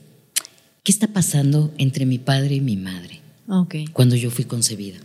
[0.83, 3.21] ¿qué está pasando entre mi padre y mi madre?
[3.49, 3.87] Okay.
[3.89, 4.99] Cuando yo fui concebida.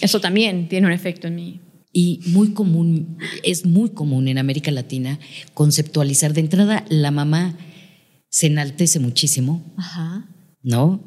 [0.00, 1.60] Eso también tiene un efecto en mí.
[1.92, 5.18] Y muy común, es muy común en América Latina
[5.54, 7.56] conceptualizar de entrada la mamá
[8.28, 10.26] se enaltece muchísimo, Ajá.
[10.62, 11.00] ¿no?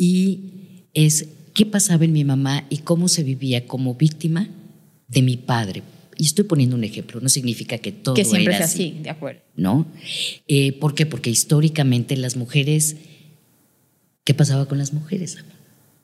[0.00, 0.40] Y
[0.94, 4.48] es qué pasaba en mi mamá y cómo se vivía como víctima
[5.08, 5.82] de mi padre.
[6.16, 9.42] Y estoy poniendo un ejemplo, no significa que todo que siempre era así, de acuerdo.
[9.56, 9.86] ¿No?
[10.48, 11.04] Eh, ¿Por qué?
[11.04, 12.96] Porque históricamente las mujeres,
[14.24, 15.36] ¿qué pasaba con las mujeres?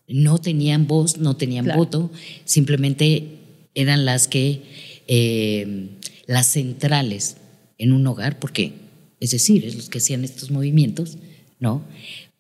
[0.07, 2.11] No tenían voz, no tenían voto,
[2.45, 3.39] simplemente
[3.75, 4.61] eran las que,
[5.09, 5.89] eh,
[6.27, 7.39] las centrales
[7.79, 8.75] en un hogar, porque,
[9.21, 11.17] es decir, es los que hacían estos movimientos,
[11.61, 11.83] ¿no?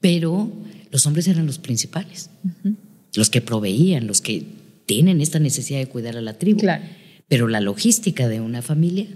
[0.01, 0.53] Pero
[0.91, 2.31] los hombres eran los principales,
[3.15, 4.45] los que proveían, los que
[4.87, 6.63] tienen esta necesidad de cuidar a la tribu.
[7.29, 9.07] Pero la logística de una familia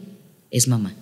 [0.51, 0.95] es mamá.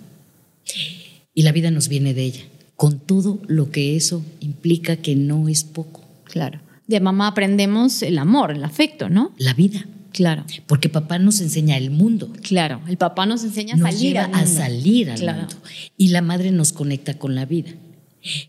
[1.33, 2.43] Y la vida nos viene de ella,
[2.75, 6.03] con todo lo que eso implica que no es poco.
[6.25, 6.59] Claro.
[6.87, 9.33] De mamá aprendemos el amor, el afecto, ¿no?
[9.37, 9.85] La vida.
[10.11, 10.43] Claro.
[10.65, 12.31] Porque papá nos enseña el mundo.
[12.41, 14.43] Claro, el papá nos enseña a salir al mundo.
[14.43, 15.55] a salir al mundo.
[15.97, 17.71] Y la madre nos conecta con la vida.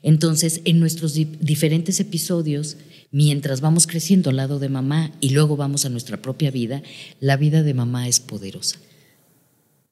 [0.02, 2.76] Entonces, en nuestros diferentes episodios,
[3.10, 6.82] mientras vamos creciendo al lado de mamá y luego vamos a nuestra propia vida,
[7.20, 8.78] la vida de mamá es poderosa.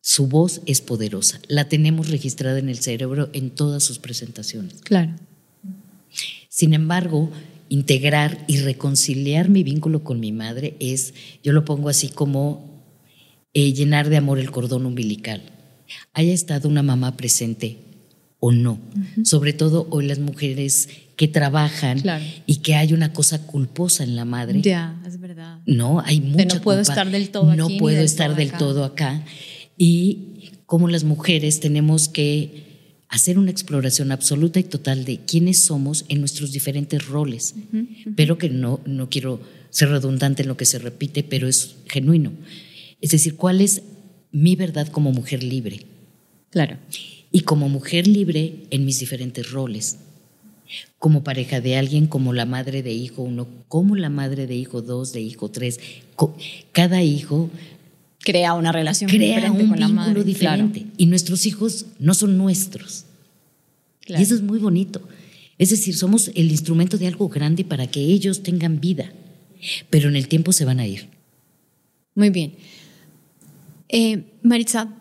[0.01, 1.41] Su voz es poderosa.
[1.49, 4.75] La tenemos registrada en el cerebro en todas sus presentaciones.
[4.83, 5.15] Claro.
[6.49, 7.31] Sin embargo,
[7.69, 12.83] integrar y reconciliar mi vínculo con mi madre es, yo lo pongo así como
[13.53, 15.43] eh, llenar de amor el cordón umbilical.
[16.13, 17.88] Haya estado una mamá presente
[18.41, 18.79] o no.
[19.25, 22.03] Sobre todo hoy las mujeres que trabajan
[22.47, 24.63] y que hay una cosa culposa en la madre.
[24.63, 25.59] Ya, es verdad.
[25.67, 29.25] No, hay mucha No puedo estar del todo No puedo estar del todo acá.
[29.77, 32.67] Y como las mujeres tenemos que
[33.09, 37.57] hacer una exploración absoluta y total de quiénes somos en nuestros diferentes roles.
[38.15, 42.33] Pero que no, no quiero ser redundante en lo que se repite, pero es genuino.
[43.01, 43.83] Es decir, ¿cuál es
[44.31, 45.87] mi verdad como mujer libre?
[46.51, 46.77] Claro
[47.31, 49.99] y como mujer libre en mis diferentes roles.
[50.99, 54.83] Como pareja de alguien, como la madre de hijo uno, como la madre de hijo
[54.83, 55.81] dos, de hijo tres.
[56.73, 57.51] Cada hijo
[58.21, 60.87] crea una relación crea un con la madre, diferente.
[60.97, 63.05] Y nuestros hijos no son nuestros.
[64.07, 65.01] Y eso es muy bonito.
[65.59, 69.13] Es decir, somos el instrumento de algo grande para que ellos tengan vida,
[69.91, 71.09] pero en el tiempo se van a ir.
[72.15, 72.55] Muy bien.
[73.89, 74.95] Eh, Maritza,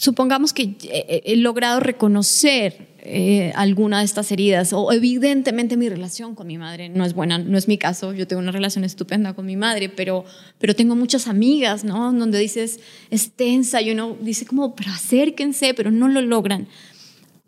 [0.00, 6.46] supongamos que he logrado reconocer eh, alguna de estas heridas o evidentemente mi relación con
[6.46, 9.44] mi madre no es buena, no es mi caso, yo tengo una relación estupenda con
[9.44, 10.24] mi madre, pero,
[10.58, 12.14] pero tengo muchas amigas, ¿no?
[12.14, 16.66] Donde dices, es tensa y uno dice como, pero acérquense, pero no lo logran.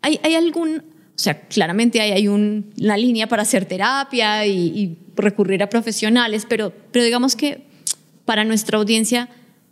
[0.03, 4.97] ¿Hay, hay algún, o sea, claramente hay, hay una línea para hacer terapia y, y
[5.15, 7.63] recurrir a profesionales, pero, pero digamos que
[8.25, 9.27] para nuestra audiencia,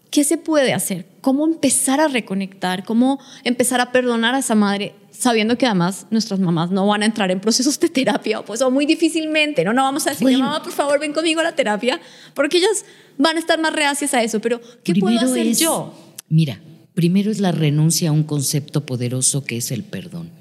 [0.10, 1.11] ¿qué se puede hacer?
[1.22, 2.84] ¿Cómo empezar a reconectar?
[2.84, 7.06] ¿Cómo empezar a perdonar a esa madre sabiendo que además nuestras mamás no van a
[7.06, 9.72] entrar en procesos de terapia, pues o muy difícilmente, ¿no?
[9.72, 12.02] No vamos a decirle, mamá, por favor, ven conmigo a la terapia,
[12.34, 12.86] porque ellas
[13.18, 15.94] van a estar más reacias a eso, pero ¿qué puedo hacer yo?
[16.28, 16.60] Mira,
[16.96, 20.32] primero es la renuncia a un concepto poderoso que es el perdón.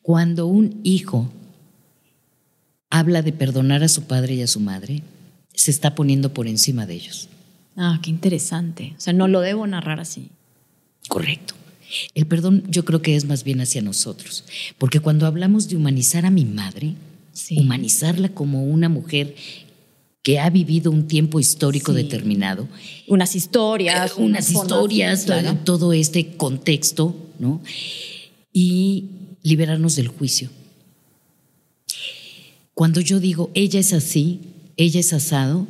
[0.00, 1.30] Cuando un hijo
[2.88, 5.02] habla de perdonar a su padre y a su madre,
[5.54, 7.28] se está poniendo por encima de ellos.
[7.82, 8.92] Ah, qué interesante.
[8.98, 10.28] O sea, no lo debo narrar así.
[11.08, 11.54] Correcto.
[12.14, 14.44] El perdón yo creo que es más bien hacia nosotros,
[14.76, 16.94] porque cuando hablamos de humanizar a mi madre,
[17.56, 19.34] humanizarla como una mujer
[20.22, 22.68] que ha vivido un tiempo histórico determinado.
[23.08, 24.10] Unas historias.
[24.10, 25.26] Eh, unas historias,
[25.64, 27.62] todo este contexto, ¿no?
[28.52, 29.06] Y
[29.42, 30.50] liberarnos del juicio.
[32.74, 34.40] Cuando yo digo, ella es así,
[34.76, 35.66] ella es asado,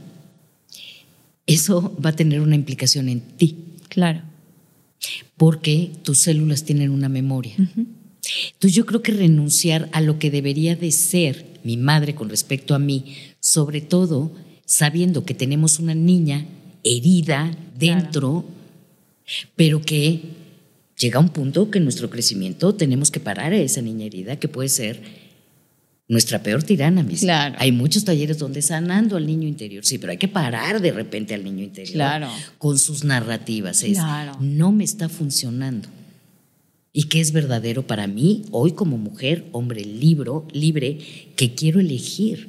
[1.54, 3.56] eso va a tener una implicación en ti.
[3.88, 4.22] Claro.
[5.36, 7.54] Porque tus células tienen una memoria.
[7.56, 12.74] Entonces yo creo que renunciar a lo que debería de ser mi madre con respecto
[12.74, 14.32] a mí, sobre todo
[14.64, 16.46] sabiendo que tenemos una niña
[16.84, 18.44] herida dentro,
[19.56, 20.20] pero que
[20.98, 24.48] llega un punto que en nuestro crecimiento tenemos que parar a esa niña herida, que
[24.48, 25.02] puede ser
[26.10, 27.20] nuestra peor tirana, mis.
[27.20, 27.54] Claro.
[27.60, 31.34] Hay muchos talleres donde sanando al niño interior, sí, pero hay que parar de repente
[31.34, 32.28] al niño interior claro.
[32.58, 33.84] con sus narrativas.
[33.84, 34.36] Es, claro.
[34.40, 35.88] no me está funcionando.
[36.92, 40.98] Y qué es verdadero para mí, hoy como mujer, hombre libro, libre,
[41.36, 42.48] que quiero elegir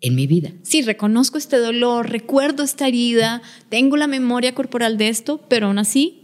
[0.00, 0.52] en mi vida.
[0.62, 5.78] Sí, reconozco este dolor, recuerdo esta herida, tengo la memoria corporal de esto, pero aún
[5.78, 6.23] así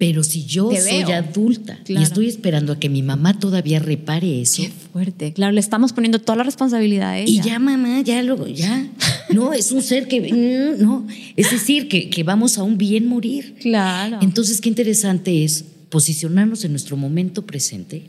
[0.00, 4.62] pero si yo soy adulta y estoy esperando a que mi mamá todavía repare eso.
[4.62, 5.34] Qué fuerte.
[5.34, 7.30] Claro, le estamos poniendo toda la responsabilidad a ella.
[7.30, 8.88] Y ya, mamá, ya luego, ya.
[9.28, 10.22] No, es un ser que.
[10.22, 11.06] Mm, no.
[11.36, 13.56] Es decir, que, que vamos a un bien morir.
[13.60, 14.20] Claro.
[14.22, 18.04] Entonces, qué interesante es posicionarnos en nuestro momento presente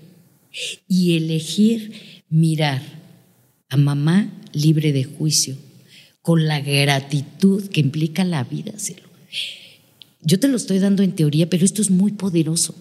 [0.88, 2.82] y elegir mirar
[3.68, 5.58] a mamá libre de juicio,
[6.22, 9.04] con la gratitud que implica la vida, cielo.
[10.24, 12.76] Yo te lo estoy dando en teoría, pero esto es muy poderoso.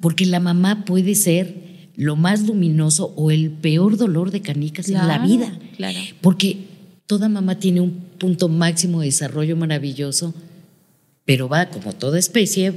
[0.00, 5.06] Porque la mamá puede ser lo más luminoso o el peor dolor de canicas en
[5.06, 5.56] la vida.
[5.76, 5.98] Claro.
[6.20, 6.58] Porque
[7.06, 10.34] toda mamá tiene un punto máximo de desarrollo maravilloso,
[11.24, 12.72] pero va, como toda especie,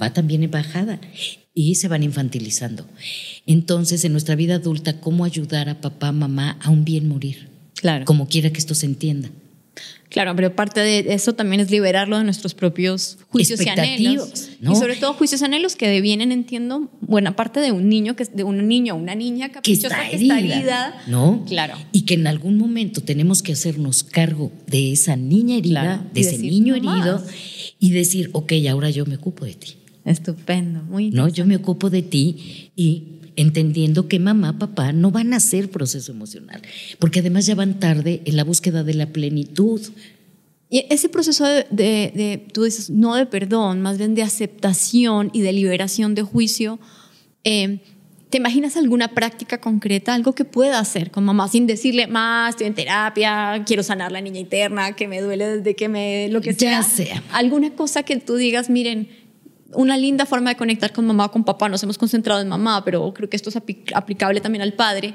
[0.00, 1.00] va también en bajada
[1.54, 2.86] y se van infantilizando.
[3.46, 7.48] Entonces, en nuestra vida adulta, ¿cómo ayudar a papá, mamá a un bien morir?
[7.76, 8.04] Claro.
[8.04, 9.30] Como quiera que esto se entienda.
[10.08, 14.50] Claro, pero parte de eso también es liberarlo de nuestros propios juicios y anhelos.
[14.60, 18.24] Y sobre todo juicios y anhelos que devienen, entiendo, buena parte de un niño, que
[18.24, 21.02] de un niño una niña caprichosa que está herida.
[21.08, 21.44] ¿no?
[21.48, 21.74] Claro.
[21.90, 26.38] Y que en algún momento tenemos que hacernos cargo de esa niña herida, de ese
[26.38, 27.20] niño herido,
[27.80, 29.74] y decir, ok, ahora yo me ocupo de ti.
[30.04, 35.32] Estupendo, muy No, yo me ocupo de ti y entendiendo que mamá, papá no van
[35.32, 36.62] a hacer proceso emocional,
[36.98, 39.80] porque además ya van tarde en la búsqueda de la plenitud.
[40.70, 45.52] Y ese proceso de, tú dices, no de perdón, más bien de aceptación y de
[45.52, 46.78] liberación de juicio,
[47.44, 47.80] eh,
[48.30, 52.66] ¿te imaginas alguna práctica concreta, algo que pueda hacer con mamá sin decirle, más estoy
[52.66, 56.54] en terapia, quiero sanar la niña interna, que me duele desde que me, lo que
[56.54, 56.80] sea?
[56.80, 57.22] Ya sea.
[57.32, 59.08] Alguna cosa que tú digas, miren,
[59.76, 61.68] una linda forma de conectar con mamá o con papá.
[61.68, 65.14] Nos hemos concentrado en mamá, pero creo que esto es aplicable también al padre.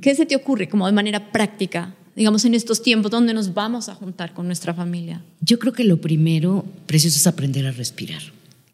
[0.00, 3.88] ¿Qué se te ocurre como de manera práctica, digamos, en estos tiempos donde nos vamos
[3.88, 5.22] a juntar con nuestra familia?
[5.40, 8.22] Yo creo que lo primero, precioso, es aprender a respirar.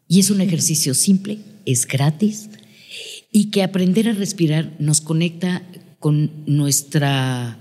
[0.07, 2.49] Y es un ejercicio simple, es gratis,
[3.31, 5.61] y que aprender a respirar nos conecta
[5.99, 7.59] con nuestra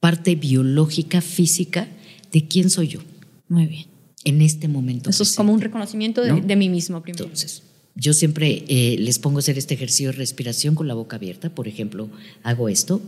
[0.00, 1.88] parte biológica, física,
[2.32, 3.00] de quién soy yo.
[3.48, 3.93] Muy bien
[4.24, 5.10] en este momento.
[5.10, 7.24] Eso es como un reconocimiento de, mí mismo primero.
[7.24, 7.62] Entonces,
[7.94, 11.50] yo siempre eh, les pongo a hacer este ejercicio de respiración con la boca abierta.
[11.50, 12.08] Por ejemplo,
[12.42, 13.00] hago esto.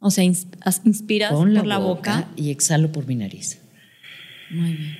[0.00, 3.58] O sea, inspiras por la, boca, y exhalo por mi nariz.
[4.50, 4.96] Muy bien.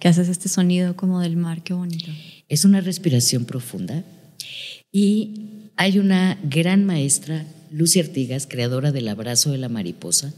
[0.00, 2.10] ¿Qué haces este sonido como del mar, qué bonito.
[2.48, 4.04] Es una respiración profunda
[4.92, 10.34] y hay una gran maestra, Lucy Artigas, creadora del abrazo de la mariposa,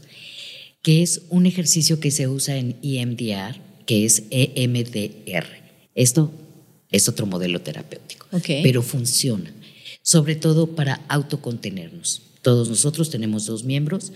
[0.81, 5.45] que es un ejercicio que se usa en EMDR, que es EMDR.
[5.95, 6.31] Esto
[6.89, 8.27] es otro modelo terapéutico,
[8.63, 9.53] pero funciona,
[10.01, 12.23] sobre todo para autocontenernos.
[12.41, 14.11] Todos nosotros tenemos dos miembros.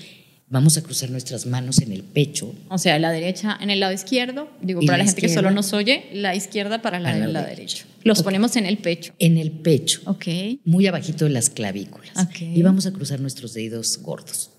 [0.48, 2.54] Vamos a cruzar nuestras manos en el pecho.
[2.70, 4.48] O sea, la derecha en el lado izquierdo.
[4.62, 7.86] Digo, para la, gente que solo nos oye, la izquierda para la, la derecha.
[8.04, 9.14] Los ponemos en el pecho.
[9.18, 10.02] En el pecho.
[10.06, 10.28] Ok.
[10.64, 12.12] Muy abajito de las clavículas.
[12.30, 12.56] Okay.
[12.56, 14.52] Y vamos a cruzar nuestros dedos gordos.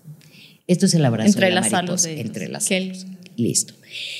[0.67, 2.11] Esto es el abrazo de la mariposa.
[2.11, 2.69] Entre las
[3.37, 3.73] Listo.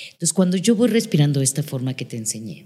[0.05, 2.65] Entonces, cuando yo voy respirando de esta forma que te enseñé,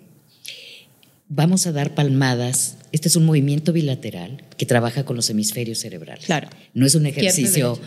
[1.27, 2.77] vamos a dar palmadas.
[2.91, 6.25] Este es un movimiento bilateral que trabaja con los hemisferios cerebrales.
[6.25, 6.49] Claro.
[6.73, 7.79] No es un ejercicio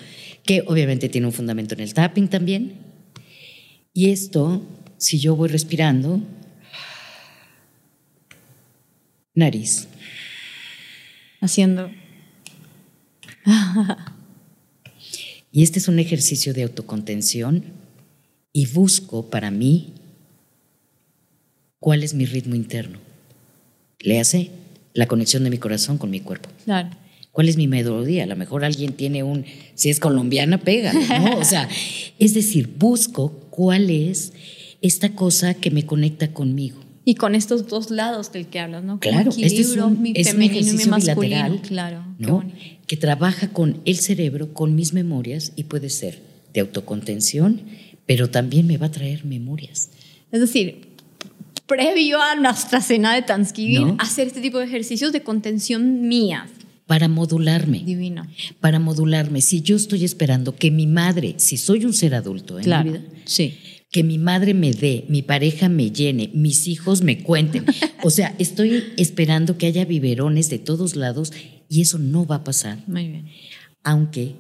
[0.45, 2.75] que obviamente tiene un fundamento en el tapping también.
[3.93, 4.67] Y esto,
[4.99, 6.21] si yo voy respirando,
[9.35, 9.89] nariz.
[11.41, 11.91] Haciendo.
[15.55, 17.63] Y este es un ejercicio de autocontención
[18.53, 19.93] y busco para mí
[21.79, 22.99] cuál es mi ritmo interno.
[24.01, 24.51] Le hace
[24.95, 26.49] la conexión de mi corazón con mi cuerpo.
[26.65, 26.91] Claro.
[27.31, 28.25] ¿Cuál es mi melodía?
[28.25, 29.45] A lo mejor alguien tiene un,
[29.77, 31.39] si es colombiana, pega, ¿no?
[31.39, 31.69] O sea,
[32.19, 34.33] es decir, busco cuál es
[34.83, 36.81] esta cosa que me conecta conmigo.
[37.05, 38.99] Y con estos dos lados del que hablas, ¿no?
[38.99, 42.45] Claro, este es un, mi es femenino y mi masculino, bilateral, claro, ¿no?
[42.87, 46.21] que trabaja con el cerebro, con mis memorias y puede ser
[46.53, 47.63] de autocontención,
[48.07, 49.91] pero también me va a traer memorias.
[50.31, 50.89] Es decir,
[51.67, 56.51] previo a nuestra cena de Thanksgiving, hacer este tipo de ejercicios de contención mías.
[56.87, 57.83] Para modularme.
[57.83, 58.27] Divino.
[58.61, 59.41] Para modularme.
[59.41, 62.99] Si yo estoy esperando que mi madre, si soy un ser adulto en claro, mi
[62.99, 63.59] vida, sí.
[63.95, 67.65] Que mi madre me dé, mi pareja me llene, mis hijos me cuenten.
[68.03, 71.33] o sea, estoy esperando que haya biberones de todos lados
[71.69, 72.83] y eso no va a pasar.
[72.89, 73.27] Muy bien.
[73.85, 74.35] Aunque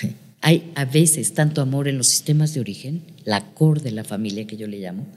[0.42, 4.46] hay a veces tanto amor en los sistemas de origen, la core de la familia
[4.46, 5.08] que yo le llamo,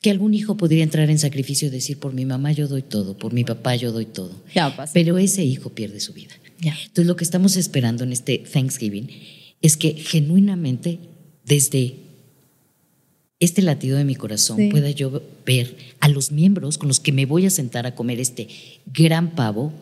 [0.00, 3.18] que algún hijo podría entrar en sacrificio y decir, por mi mamá yo doy todo,
[3.18, 4.40] por mi papá yo doy todo.
[4.54, 4.92] Ya pasa.
[4.94, 6.36] Pero ese hijo pierde su vida.
[6.60, 6.76] Ya.
[6.80, 9.10] Entonces lo que estamos esperando en este Thanksgiving
[9.62, 11.00] es que genuinamente
[11.44, 12.06] desde
[13.40, 14.68] este latido de mi corazón Sí.
[14.68, 18.18] pueda yo ver a los miembros con los que me voy a sentar a comer
[18.18, 18.48] este
[18.92, 19.72] gran pavo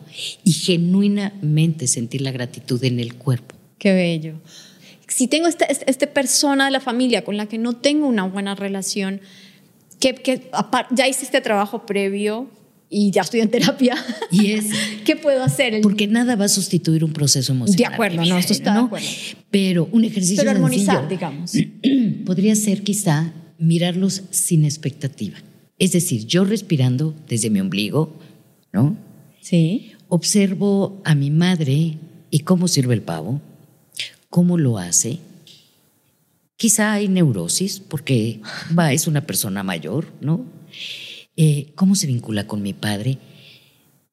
[0.43, 3.55] y genuinamente sentir la gratitud en el cuerpo.
[3.79, 4.33] Qué bello.
[5.07, 8.55] Si tengo esta, este persona de la familia con la que no tengo una buena
[8.55, 9.21] relación,
[9.99, 10.51] que, que
[10.91, 12.49] ya hice este trabajo previo
[12.89, 13.95] y ya estoy en terapia,
[14.31, 14.65] Y es
[15.05, 15.81] ¿qué puedo hacer?
[15.81, 17.77] Porque nada va a sustituir un proceso emocional.
[17.77, 19.07] De acuerdo, no, esto está de acuerdo.
[19.49, 21.53] Pero un ejercicio Pero armonizar, sencillo digamos.
[22.25, 25.37] podría ser quizá mirarlos sin expectativa.
[25.79, 28.13] Es decir, yo respirando desde mi ombligo,
[28.73, 28.97] ¿no?
[29.41, 29.91] Sí.
[30.09, 31.97] Observo a mi madre
[32.31, 33.41] y cómo sirve el pavo,
[34.29, 35.19] cómo lo hace.
[36.55, 38.39] Quizá hay neurosis porque
[38.77, 40.43] va, es una persona mayor, ¿no?
[41.35, 43.19] Eh, ¿Cómo se vincula con mi padre?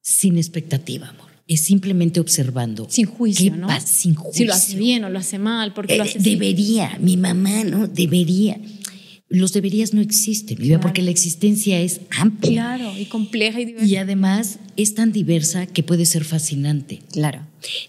[0.01, 1.25] Sin expectativa, amor.
[1.47, 2.87] Es simplemente observando.
[2.89, 3.67] Sin juicio, ¿Qué ¿no?
[3.81, 4.37] Sin juicio.
[4.37, 6.29] Si lo hace bien o lo hace mal, porque lo Eh, hace así.
[6.29, 7.87] debería, mi mamá, ¿no?
[7.87, 8.59] Debería.
[9.27, 10.81] Los deberías no existen, Claro.
[10.81, 12.77] porque la existencia es amplia.
[12.77, 13.87] Claro, y compleja y diversa.
[13.87, 16.99] Y además es tan diversa que puede ser fascinante.
[17.11, 17.41] Claro.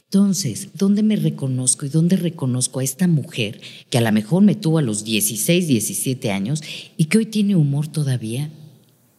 [0.04, 3.60] Entonces, ¿dónde me reconozco y dónde reconozco a esta mujer
[3.90, 6.62] que a lo mejor me tuvo a los 16, 17 años
[6.96, 8.48] y que hoy tiene humor todavía?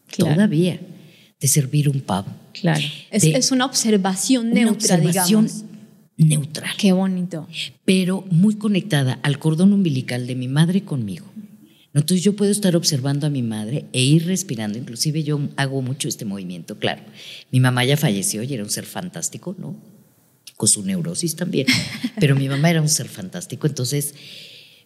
[0.07, 0.33] Claro.
[0.33, 0.79] Todavía.
[1.39, 2.31] De servir un pavo.
[2.59, 2.83] Claro.
[3.11, 5.65] Es, una observación Una neutra, observación digamos.
[6.17, 6.71] neutral.
[6.79, 7.47] Qué bonito.
[7.85, 11.27] pero muy conectada al cordón umbilical de mi madre conmigo.
[11.99, 16.07] Entonces yo puedo estar observando a mi madre e ir respirando, inclusive yo hago mucho
[16.07, 17.01] este movimiento, claro.
[17.51, 19.75] Mi mamá ya falleció y era un ser fantástico, ¿no?
[20.55, 21.67] Con su neurosis también,
[22.19, 24.13] pero mi mamá era un ser fantástico, entonces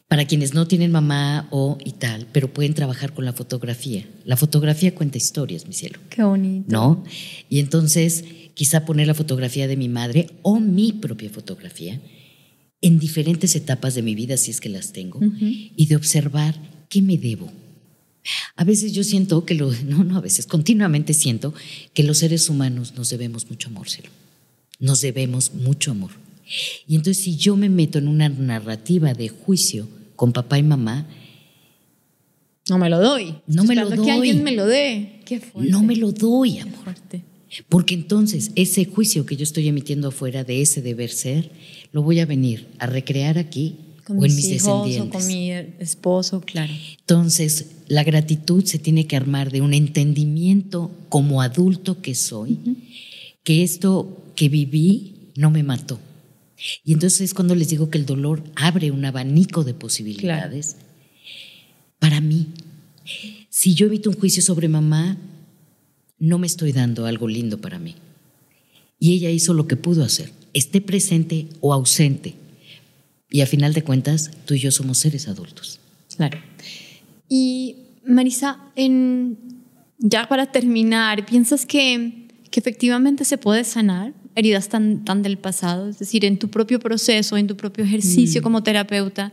[0.08, 4.06] para quienes no tienen mamá o y tal, pero pueden trabajar con la fotografía.
[4.26, 6.00] La fotografía cuenta historias, mi cielo.
[6.10, 6.66] Qué bonito.
[6.70, 7.06] ¿no?
[7.48, 12.02] Y entonces quizá poner la fotografía de mi madre o mi propia fotografía
[12.82, 16.56] en diferentes etapas de mi vida, si es que las tengo, y de observar
[16.92, 17.52] qué me debo.
[18.56, 21.56] A veces yo siento que lo, no, no, a veces continuamente siento
[21.96, 23.88] que los seres humanos nos debemos mucho amor.
[24.80, 26.12] Nos debemos mucho amor.
[26.88, 31.08] Y entonces si yo me meto en una narrativa de juicio con papá y mamá,
[32.68, 33.36] No me lo doy.
[33.48, 34.10] No me lo que doy.
[34.10, 35.22] alguien me lo dé.
[35.26, 35.72] Qué fuerte.
[35.72, 36.94] no me lo doy, amor.
[37.70, 41.52] Porque entonces ese juicio que yo estoy emitiendo afuera de ese deber ser,
[41.92, 45.52] lo voy a venir a recrear aquí Con o en mis hijos o con mi
[45.52, 46.74] esposo, claro.
[47.00, 52.58] Entonces, la gratitud se tiene que armar de un entendimiento como adulto que soy,
[53.44, 56.00] que esto que viví no me mató.
[56.84, 60.76] Y entonces es cuando les digo que el dolor abre un abanico de posibilidades
[62.00, 62.48] para mí.
[63.50, 65.18] Si yo evito un juicio sobre mamá,
[66.20, 67.96] no me estoy dando algo lindo para mí.
[69.00, 72.36] Y ella hizo lo que pudo hacer, esté presente o ausente.
[73.32, 75.80] Y a final de cuentas, tú y yo somos seres adultos.
[76.16, 76.38] Claro.
[77.30, 79.38] Y Marisa, en,
[79.98, 85.88] ya para terminar, ¿piensas que, que efectivamente se puede sanar heridas tan, tan del pasado?
[85.88, 89.32] Es decir, en tu propio proceso, en tu propio ejercicio como terapeuta,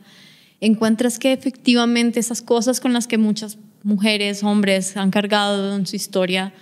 [0.60, 5.96] encuentras que efectivamente esas cosas con las que muchas mujeres, hombres han cargado en su
[5.96, 6.52] historia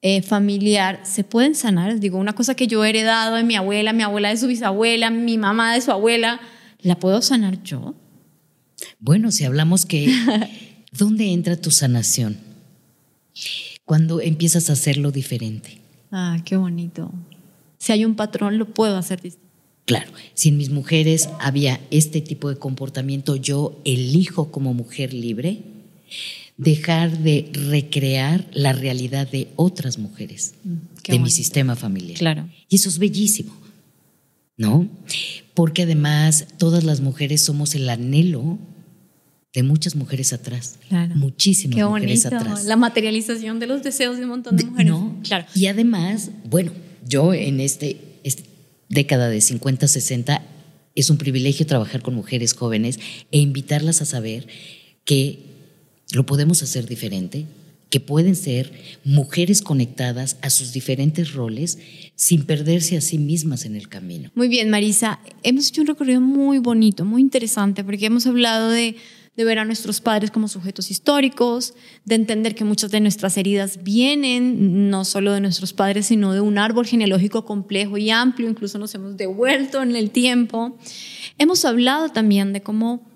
[0.00, 1.98] eh, familiar se pueden sanar.
[1.98, 5.10] Digo, una cosa que yo he heredado de mi abuela, mi abuela de su bisabuela,
[5.10, 6.40] mi mamá de su abuela,
[6.80, 7.94] ¿la puedo sanar yo?
[9.00, 10.12] Bueno, si hablamos que,
[10.92, 12.38] ¿dónde entra tu sanación?
[13.84, 15.78] Cuando empiezas a hacerlo diferente.
[16.10, 17.10] Ah, qué bonito.
[17.78, 19.48] Si hay un patrón, lo puedo hacer distinto.
[19.86, 25.62] Claro, si en mis mujeres había este tipo de comportamiento, yo elijo como mujer libre
[26.58, 32.18] dejar de recrear la realidad de otras mujeres, mm, de mi sistema familiar.
[32.18, 32.48] Claro.
[32.68, 33.56] Y eso es bellísimo,
[34.58, 34.88] ¿no?
[35.54, 38.58] Porque además todas las mujeres somos el anhelo
[39.54, 40.78] de muchas mujeres atrás.
[40.88, 41.14] Claro.
[41.16, 42.66] Muchísimas mujeres atrás.
[42.66, 44.92] La materialización de los deseos de un montón de mujeres.
[45.22, 45.46] claro.
[45.54, 46.72] Y además, bueno,
[47.08, 48.08] yo en este
[48.88, 50.42] década de 50, 60,
[50.94, 52.98] es un privilegio trabajar con mujeres jóvenes
[53.30, 54.48] e invitarlas a saber
[55.04, 55.40] que
[56.12, 57.46] lo podemos hacer diferente,
[57.90, 58.72] que pueden ser
[59.04, 61.78] mujeres conectadas a sus diferentes roles
[62.14, 64.30] sin perderse a sí mismas en el camino.
[64.34, 65.20] Muy bien, Marisa.
[65.42, 68.96] Hemos hecho un recorrido muy bonito, muy interesante, porque hemos hablado de
[69.36, 71.74] ver a nuestros padres como sujetos históricos,
[72.04, 76.40] de entender que muchas de nuestras heridas vienen no solo de nuestros padres, sino de
[76.40, 80.76] un árbol genealógico complejo y amplio, incluso nos hemos devuelto en el tiempo.
[81.38, 83.08] Hemos hablado también de cómo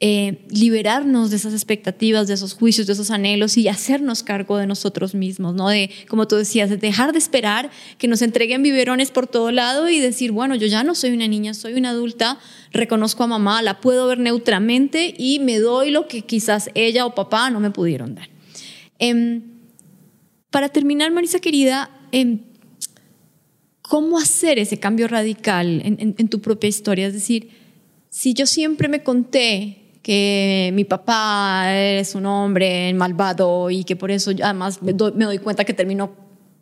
[0.00, 4.64] eh, liberarnos de esas expectativas, de esos juicios, de esos anhelos y hacernos cargo de
[4.64, 5.68] nosotros mismos, ¿no?
[5.68, 9.88] De, como tú decías, de dejar de esperar que nos entreguen biberones por todo lado
[9.88, 12.38] y decir, bueno, yo ya no soy una niña, soy una adulta,
[12.70, 17.16] reconozco a mamá, la puedo ver neutramente y me doy lo que quizás ella o
[17.16, 18.28] papá no me pudieron dar.
[19.00, 19.42] Em,
[20.50, 22.42] para terminar, Marisa querida, em,
[23.82, 27.08] ¿cómo hacer ese cambio radical en tu propia historia?
[27.08, 27.50] Es decir,
[28.10, 34.10] si yo siempre me conté que mi papá es un hombre malvado y que por
[34.10, 36.12] eso además me doy, cuenta que termino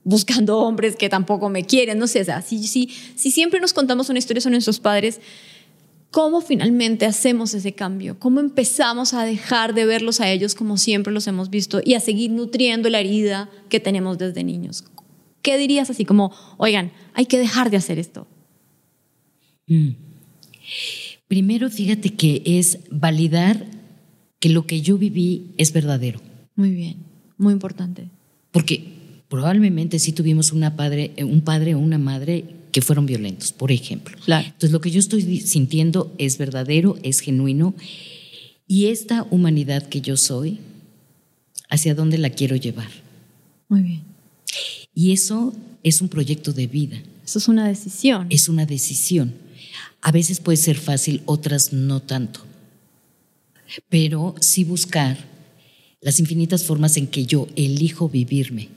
[0.03, 3.73] buscando hombres que tampoco me quieren, no sé, o sea, si, si, si siempre nos
[3.73, 5.21] contamos una historia sobre nuestros padres,
[6.11, 8.19] ¿cómo finalmente hacemos ese cambio?
[8.19, 12.01] ¿Cómo empezamos a dejar de verlos a ellos como siempre los hemos visto y a
[12.01, 14.83] seguir nutriendo la herida que tenemos desde niños?
[15.43, 18.27] ¿Qué dirías así como, oigan, hay que dejar de hacer esto?
[19.69, 19.91] Mm.
[21.29, 23.67] Primero, fíjate que es validar
[24.39, 26.21] que lo que yo viví es verdadero.
[26.55, 26.97] Muy bien,
[27.37, 28.09] muy importante.
[28.53, 28.85] Porque
[29.29, 34.17] probablemente sí tuvimos una padre, un padre o una madre que fueron violentos, por ejemplo.
[34.25, 34.47] Claro.
[34.47, 37.75] Entonces, lo que yo estoy sintiendo es verdadero, es genuino.
[38.69, 40.59] Y esta humanidad que yo soy,
[41.69, 42.91] ¿hacia dónde la quiero llevar?
[43.69, 44.03] Muy bien.
[44.95, 47.03] Y eso es un proyecto de vida.
[47.25, 48.27] Eso es una decisión.
[48.31, 49.35] Es una decisión.
[50.03, 52.41] A veces puede ser fácil, otras no tanto.
[53.89, 55.19] Pero sí buscar
[56.01, 58.69] las infinitas formas en que yo elijo vivirme.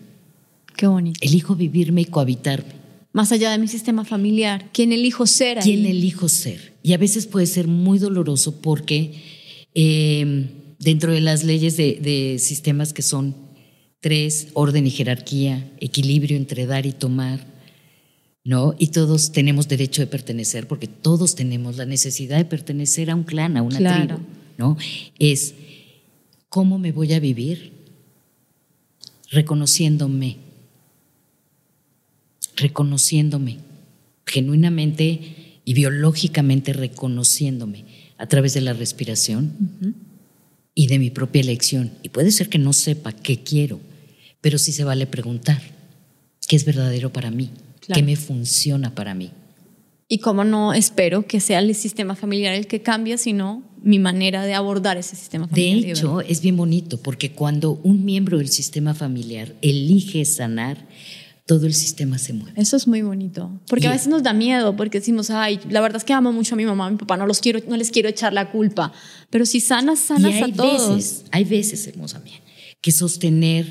[0.75, 1.19] Qué bonito.
[1.21, 2.79] Elijo vivirme y cohabitarme.
[3.11, 5.57] Más allá de mi sistema familiar, ¿quién elijo ser?
[5.57, 5.63] Ahí?
[5.63, 6.73] ¿Quién elijo ser?
[6.83, 9.13] Y a veces puede ser muy doloroso porque
[9.73, 10.47] em,
[10.79, 13.35] dentro de las leyes de, de sistemas que son
[13.99, 17.45] tres, orden y jerarquía, equilibrio entre dar y tomar,
[18.43, 18.75] ¿no?
[18.79, 23.23] Y todos tenemos derecho de pertenecer, porque todos tenemos la necesidad de pertenecer a un
[23.23, 24.19] clan, a una tribu,
[24.57, 24.77] ¿no?
[25.17, 25.53] Es
[26.47, 27.73] cómo me voy a vivir
[29.31, 30.37] reconociéndome,
[32.55, 33.57] reconociéndome,
[34.25, 37.85] genuinamente y biológicamente reconociéndome
[38.17, 39.95] a través de la respiración
[40.73, 41.91] y de mi propia elección.
[42.03, 43.79] Y puede ser que no sepa qué quiero,
[44.41, 45.61] pero sí se vale preguntar
[46.47, 47.51] qué es verdadero para mí
[47.93, 49.31] qué me funciona para mí.
[50.07, 54.43] Y cómo no espero que sea el sistema familiar el que cambie, sino mi manera
[54.43, 55.81] de abordar ese sistema familiar.
[55.81, 60.87] De hecho, es bien bonito porque cuando un miembro del sistema familiar elige sanar,
[61.49, 62.61] todo el sistema se mueve.
[62.61, 65.97] Eso es muy bonito, porque a veces nos da miedo, porque decimos, ay, la verdad
[65.97, 67.89] es que amo mucho a mi mamá, a mi papá, no, los quiero, no les
[67.89, 68.93] quiero echar la culpa,
[69.31, 70.95] pero si sanas, sanas hay a todos.
[70.95, 72.39] Veces, hay veces, hermosa mía,
[72.81, 73.65] que sostener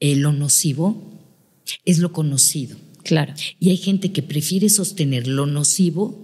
[0.00, 1.02] eh, lo nocivo
[1.84, 2.78] es lo conocido.
[3.06, 3.34] Claro.
[3.60, 6.18] Y hay gente que prefiere sostener lo nocivo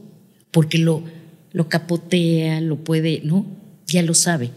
[0.50, 1.04] porque lo,
[1.52, 3.46] lo capotea, lo puede, ¿no?
[3.86, 4.50] Ya lo sabe.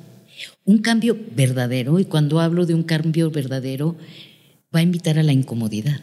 [0.66, 3.96] Un cambio verdadero, y cuando hablo de un cambio verdadero,
[4.76, 6.02] va a invitar a la incomodidad.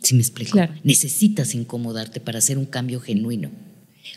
[0.00, 0.56] Si me explico?
[0.84, 3.50] Necesitas incomodarte para hacer un cambio genuino.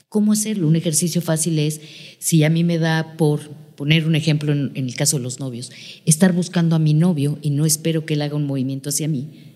[0.10, 0.68] ¿Cómo hacerlo?
[0.68, 1.82] Un ejercicio fácil es,
[2.20, 5.40] si a mí me da por poner un ejemplo en, en el caso de los
[5.40, 5.72] novios,
[6.06, 9.53] estar buscando a mi novio y no espero que él haga un movimiento hacia mí,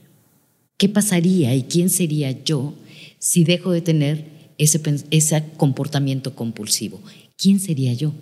[0.78, 2.76] ¿Qué pasaría y quién sería yo
[3.18, 4.26] si dejo de tener
[4.60, 7.02] ese, ese comportamiento compulsivo?
[7.36, 8.14] ¿Quién sería yo?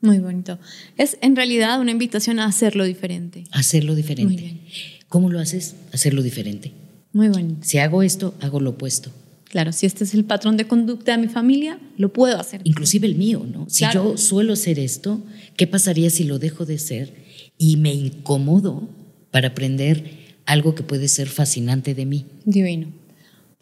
[0.00, 0.58] Muy bonito.
[0.96, 3.44] Es en realidad una invitación a hacerlo diferente.
[3.50, 4.60] Hacerlo diferente.
[5.08, 5.74] ¿Cómo lo haces?
[5.92, 6.72] Hacerlo diferente.
[7.12, 7.60] Muy bonito.
[7.62, 9.10] Si hago esto, hago lo opuesto.
[9.44, 12.60] Claro, si este es el patrón de conducta de mi familia, lo puedo hacer.
[12.64, 13.66] Inclusive el mío, ¿no?
[13.68, 15.22] Si yo suelo hacer esto,
[15.56, 17.14] ¿qué pasaría si lo dejo de ser
[17.56, 18.88] y me incomodo
[19.30, 22.26] para aprender algo que puede ser fascinante de mí?
[22.44, 23.04] Divino.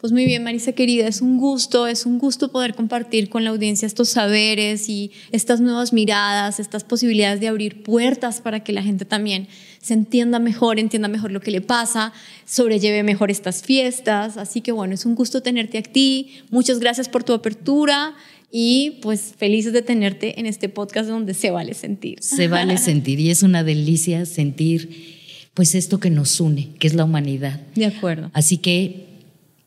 [0.03, 3.51] Pues muy bien, Marisa querida, es un gusto, es un gusto poder compartir con la
[3.51, 8.83] audiencia estos saberes y estas nuevas miradas, estas posibilidades de abrir puertas para que la
[8.83, 9.47] gente también
[9.81, 12.11] se entienda mejor, entienda mejor lo que le pasa,
[12.45, 14.35] sobrelleve mejor estas fiestas.
[14.35, 16.41] Así que bueno, es un gusto tenerte aquí.
[16.49, 18.13] Muchas gracias por tu apertura
[18.51, 22.21] y pues felices de tenerte en este podcast donde se vale sentir.
[22.21, 25.22] Se vale sentir y es una delicia sentir
[25.53, 27.61] pues esto que nos une, que es la humanidad.
[27.75, 28.29] De acuerdo.
[28.33, 29.13] Así que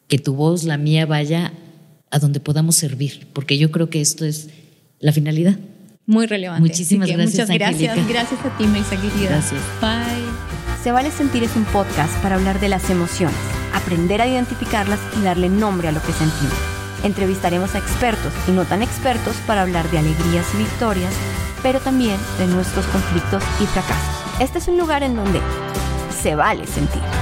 [0.08, 1.52] que tu voz, la mía, vaya
[2.10, 4.48] a donde podamos servir, porque yo creo que esto es
[5.00, 5.58] la finalidad.
[6.06, 6.60] Muy relevante.
[6.68, 7.48] Muchísimas gracias.
[7.48, 8.08] Muchas gracias.
[8.08, 9.30] Gracias a ti, Marisa querida.
[9.30, 9.60] Gracias.
[9.80, 10.46] Bye.
[10.82, 13.36] Se vale sentir es un podcast para hablar de las emociones,
[13.74, 16.54] aprender a identificarlas y darle nombre a lo que sentimos.
[17.02, 21.12] Entrevistaremos a expertos y no tan expertos para hablar de alegrías y victorias,
[21.60, 24.40] pero también de nuestros conflictos y fracasos.
[24.40, 25.40] Este es un lugar en donde
[26.26, 27.15] se vale sentir.